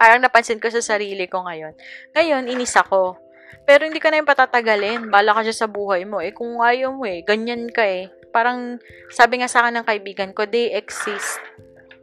parang 0.00 0.24
napansin 0.24 0.56
ko 0.56 0.72
sa 0.72 0.80
sarili 0.80 1.28
ko 1.28 1.44
ngayon. 1.44 1.76
Ngayon, 2.16 2.48
inis 2.48 2.72
ako. 2.80 3.20
Pero 3.68 3.84
hindi 3.84 4.00
ka 4.00 4.08
na 4.08 4.24
yung 4.24 4.28
patatagalin. 4.28 5.12
Bala 5.12 5.36
ka 5.36 5.44
siya 5.44 5.64
sa 5.64 5.68
buhay 5.68 6.08
mo. 6.08 6.24
Eh, 6.24 6.32
kung 6.32 6.64
ayaw 6.64 6.96
mo 6.96 7.04
eh, 7.04 7.20
ganyan 7.20 7.68
ka 7.68 7.84
eh. 7.84 8.08
Parang, 8.30 8.78
sabi 9.10 9.40
nga 9.40 9.50
sa 9.50 9.64
akin 9.64 9.80
ng 9.80 9.88
kaibigan 9.88 10.30
ko, 10.36 10.44
they 10.44 10.72
exist. 10.74 11.40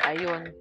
Ayun. 0.04 0.52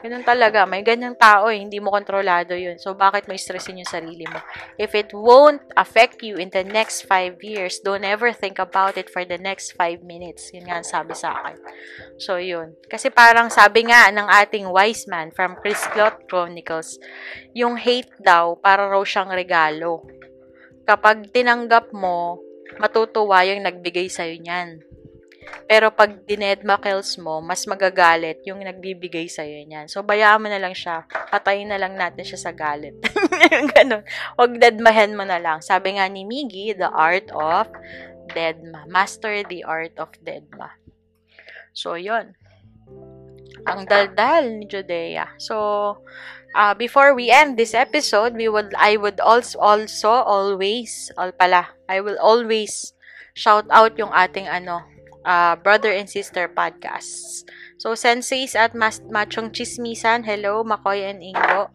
Ganun 0.00 0.22
talaga. 0.22 0.64
May 0.64 0.86
ganyang 0.86 1.18
tao 1.18 1.50
eh. 1.50 1.58
Hindi 1.58 1.82
mo 1.82 1.90
kontrolado 1.90 2.54
yun. 2.54 2.78
So, 2.78 2.94
bakit 2.94 3.26
mo 3.26 3.34
stressin 3.34 3.80
yung 3.80 3.88
sarili 3.88 4.24
mo? 4.28 4.38
If 4.78 4.94
it 4.94 5.10
won't 5.10 5.60
affect 5.74 6.22
you 6.22 6.38
in 6.38 6.48
the 6.54 6.62
next 6.62 7.04
five 7.04 7.40
years, 7.42 7.82
don't 7.82 8.06
ever 8.06 8.30
think 8.30 8.62
about 8.62 8.94
it 8.94 9.10
for 9.10 9.26
the 9.26 9.36
next 9.36 9.74
five 9.74 10.00
minutes. 10.06 10.54
Yun 10.54 10.70
nga 10.70 10.80
sabi 10.84 11.12
sa 11.18 11.34
akin. 11.36 11.56
So, 12.16 12.38
yun. 12.38 12.78
Kasi 12.86 13.10
parang 13.10 13.50
sabi 13.50 13.90
nga 13.90 14.08
ng 14.14 14.28
ating 14.30 14.70
wise 14.70 15.10
man 15.10 15.34
from 15.34 15.58
Chris 15.58 15.82
Clot 15.90 16.30
Chronicles, 16.30 16.96
yung 17.52 17.74
hate 17.74 18.12
daw, 18.22 18.54
para 18.56 18.86
raw 18.86 19.02
siyang 19.02 19.34
regalo. 19.34 20.06
Kapag 20.86 21.32
tinanggap 21.32 21.90
mo, 21.96 22.38
matutuwa 22.78 23.42
yung 23.48 23.64
nagbigay 23.64 24.06
sa'yo 24.06 24.36
niyan. 24.38 24.93
Pero 25.64 25.88
pag 25.88 26.12
dinedma 26.28 26.76
kills 26.76 27.16
mo, 27.16 27.40
mas 27.40 27.64
magagalit 27.64 28.44
yung 28.44 28.60
nagbibigay 28.60 29.28
sa'yo 29.28 29.64
niyan. 29.64 29.88
So, 29.88 30.04
bayaan 30.04 30.44
mo 30.44 30.48
na 30.52 30.60
lang 30.60 30.76
siya. 30.76 31.08
Patayin 31.32 31.72
na 31.72 31.80
lang 31.80 31.96
natin 31.96 32.24
siya 32.24 32.40
sa 32.40 32.52
galit. 32.52 32.92
Ganun. 33.76 34.04
Huwag 34.36 34.60
deadmahan 34.60 35.16
mo 35.16 35.24
na 35.24 35.40
lang. 35.40 35.64
Sabi 35.64 35.96
nga 35.96 36.04
ni 36.08 36.28
Miggy, 36.28 36.76
the 36.76 36.88
art 36.92 37.32
of 37.32 37.72
deadma. 38.32 38.84
Master 38.88 39.44
the 39.44 39.64
art 39.64 39.96
of 39.96 40.12
deadma. 40.20 40.76
So, 41.72 41.96
yon 41.96 42.36
Ang 43.64 43.88
daldal 43.88 44.60
ni 44.60 44.68
Judea. 44.68 45.32
So, 45.40 45.56
uh, 46.54 46.74
before 46.76 47.16
we 47.16 47.28
end 47.32 47.56
this 47.56 47.72
episode, 47.72 48.36
we 48.36 48.48
would 48.48 48.72
I 48.78 48.96
would 49.00 49.18
also 49.18 49.58
also 49.58 50.12
always 50.12 51.10
all 51.18 51.32
pala. 51.32 51.72
I 51.88 52.04
will 52.04 52.20
always 52.20 52.94
shout 53.34 53.66
out 53.72 53.98
yung 53.98 54.14
ating 54.14 54.46
ano 54.46 54.93
uh, 55.24 55.56
brother 55.56 55.90
and 55.90 56.08
sister 56.08 56.46
podcasts. 56.46 57.42
So, 57.80 57.98
Senseis 57.98 58.54
at 58.54 58.72
Mas 58.72 59.02
Machong 59.10 59.50
Chismisan, 59.50 60.22
hello, 60.24 60.62
Makoy 60.62 61.04
and 61.04 61.20
Ingo. 61.20 61.74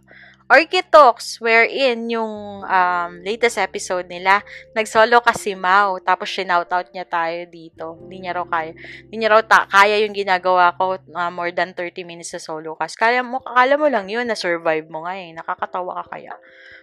Orchid 0.50 0.90
Talks, 0.90 1.38
wherein 1.38 2.10
yung 2.10 2.66
um, 2.66 3.12
latest 3.22 3.62
episode 3.62 4.10
nila, 4.10 4.42
nagsolo 4.74 5.22
kasi 5.22 5.54
Mau, 5.54 6.02
tapos 6.02 6.26
shoutout 6.26 6.90
niya 6.90 7.06
tayo 7.06 7.46
dito. 7.46 8.02
Hindi 8.02 8.26
niya 8.26 8.42
raw 8.42 8.50
kaya. 8.50 8.74
Hindi 8.74 9.16
niya 9.22 9.30
raw 9.30 9.46
ta- 9.46 9.70
kaya 9.70 10.02
yung 10.02 10.18
ginagawa 10.18 10.74
ko 10.74 10.98
uh, 10.98 11.30
more 11.30 11.54
than 11.54 11.78
30 11.78 12.02
minutes 12.02 12.34
sa 12.34 12.42
solo 12.42 12.74
cast. 12.74 12.98
Kaya 12.98 13.22
mo, 13.22 13.46
akala 13.46 13.78
mo 13.78 13.86
lang 13.94 14.10
yun, 14.10 14.26
na-survive 14.26 14.90
mo 14.90 15.06
nga 15.06 15.22
eh. 15.22 15.30
Nakakatawa 15.38 16.02
ka 16.02 16.18
kaya. 16.18 16.34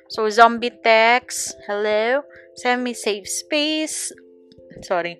So, 0.06 0.30
Zombie 0.30 0.70
Text, 0.70 1.58
hello. 1.66 2.22
Semi-safe 2.54 3.26
space. 3.26 4.14
Sorry. 4.86 5.18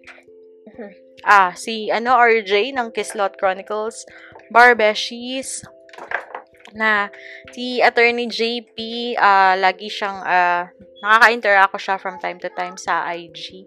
Ah, 1.25 1.57
si 1.57 1.89
ano 1.89 2.13
RJ 2.17 2.77
ng 2.77 2.93
Kislot 2.93 3.41
Chronicles, 3.41 4.05
Barbeshies, 4.53 5.65
na 6.77 7.09
si 7.57 7.81
Attorney 7.81 8.29
JP, 8.29 8.77
uh, 9.17 9.57
lagi 9.57 9.89
siyang, 9.89 10.21
uh, 10.21 10.69
nakaka-interact 11.01 11.73
ko 11.73 11.79
siya 11.81 11.97
from 11.97 12.21
time 12.21 12.37
to 12.37 12.53
time 12.53 12.77
sa 12.77 13.09
IG. 13.09 13.65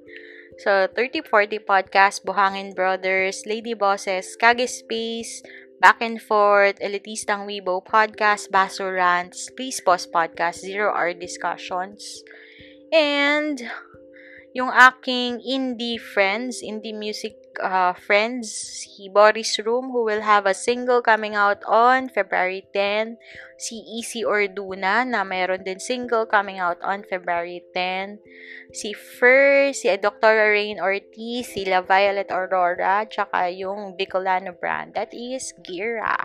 So, 0.59 0.91
3040 0.91 1.63
Podcast, 1.63 2.27
Buhangin 2.27 2.75
Brothers, 2.75 3.47
Lady 3.47 3.73
Bosses, 3.73 4.35
Kage 4.35 4.67
Space, 4.67 5.39
Back 5.79 6.03
and 6.03 6.19
Forth, 6.19 6.83
Elitistang 6.83 7.47
Weibo 7.47 7.79
Podcast, 7.79 8.51
Baso 8.51 8.83
Rants, 8.83 9.47
Please 9.55 9.79
Pause 9.79 10.11
Podcast, 10.11 10.59
Zero 10.59 10.91
Hour 10.91 11.15
Discussions, 11.15 12.27
and 12.91 13.71
yung 14.53 14.73
aking 14.73 15.45
indie 15.45 16.01
friends, 16.01 16.65
indie 16.65 16.95
music 16.95 17.37
uh, 17.61 17.93
friends, 17.93 18.49
si 18.49 19.09
Boris 19.09 19.59
Room, 19.61 19.93
who 19.93 20.05
will 20.05 20.25
have 20.25 20.49
a 20.49 20.57
single 20.57 21.01
coming 21.05 21.35
out 21.35 21.61
on 21.69 22.09
February 22.09 22.65
10. 22.73 23.17
Si 23.59 23.77
Easy 23.85 24.25
Orduna, 24.25 25.05
na 25.05 25.21
mayroon 25.21 25.61
din 25.61 25.77
single 25.77 26.25
coming 26.25 26.57
out 26.57 26.81
on 26.81 27.05
February 27.05 27.61
10. 27.75 28.17
Si 28.73 28.95
Fur, 28.95 29.69
si 29.75 29.91
Dr. 30.01 30.33
Rain 30.33 30.81
Ortiz, 30.81 31.53
si 31.53 31.67
La 31.67 31.85
Violet 31.85 32.29
Aurora, 32.33 33.05
tsaka 33.05 33.53
yung 33.53 33.93
Bicolano 33.93 34.55
brand. 34.55 34.97
That 34.97 35.13
is 35.13 35.53
Gira. 35.61 36.17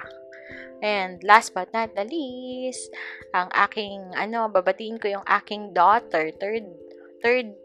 And 0.85 1.21
last 1.25 1.57
but 1.57 1.73
not 1.73 1.97
the 1.97 2.05
least, 2.05 2.93
ang 3.33 3.49
aking, 3.57 4.17
ano, 4.17 4.49
babatiin 4.53 5.01
ko 5.01 5.09
yung 5.09 5.27
aking 5.29 5.73
daughter, 5.73 6.29
third, 6.37 6.69
third 7.25 7.57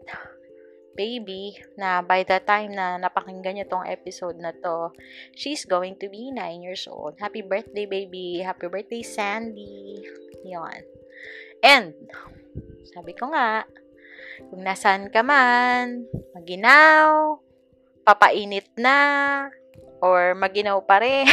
baby 1.00 1.56
na 1.80 2.04
by 2.04 2.20
the 2.28 2.36
time 2.44 2.76
na 2.76 3.00
napakinggan 3.00 3.56
nyo 3.56 3.64
tong 3.64 3.88
episode 3.88 4.36
na 4.36 4.52
to, 4.52 4.92
she's 5.32 5.64
going 5.64 5.96
to 5.96 6.12
be 6.12 6.28
9 6.28 6.60
years 6.60 6.84
old. 6.84 7.16
Happy 7.16 7.40
birthday, 7.40 7.88
baby! 7.88 8.44
Happy 8.44 8.68
birthday, 8.68 9.00
Sandy! 9.00 10.04
Yon. 10.44 10.84
And, 11.64 11.96
sabi 12.92 13.16
ko 13.16 13.32
nga, 13.32 13.64
kung 14.52 14.60
nasan 14.60 15.08
ka 15.08 15.24
man, 15.24 16.04
maginaw, 16.36 17.40
papainit 18.04 18.68
na, 18.76 19.48
or 20.04 20.36
maginaw 20.36 20.84
pa 20.84 21.00
rin, 21.00 21.28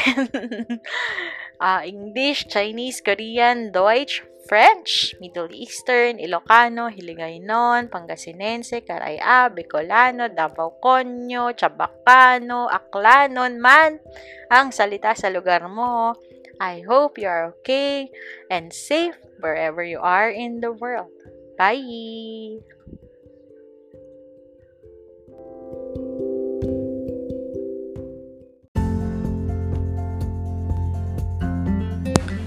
uh, 1.59 1.83
English, 1.91 2.47
Chinese, 2.47 3.03
Korean, 3.03 3.71
Deutsch, 3.71 4.23
French, 4.47 5.13
Middle 5.19 5.51
Eastern, 5.51 6.17
Ilocano, 6.17 6.87
Hiligaynon, 6.87 7.91
Pangasinense, 7.91 8.81
Caraya, 8.81 9.51
Bicolano, 9.51 10.31
Davao 10.31 10.79
Conyo, 10.79 11.51
Chabacano, 11.53 12.71
Aklanon 12.71 13.59
man 13.59 13.99
ang 14.47 14.71
salita 14.71 15.13
sa 15.13 15.27
lugar 15.27 15.67
mo. 15.67 16.15
I 16.57 16.81
hope 16.81 17.21
you 17.21 17.29
are 17.29 17.53
okay 17.59 18.09
and 18.49 18.73
safe 18.73 19.13
wherever 19.43 19.83
you 19.83 20.01
are 20.01 20.31
in 20.31 20.63
the 20.63 20.73
world. 20.73 21.13
Bye! 21.59 22.63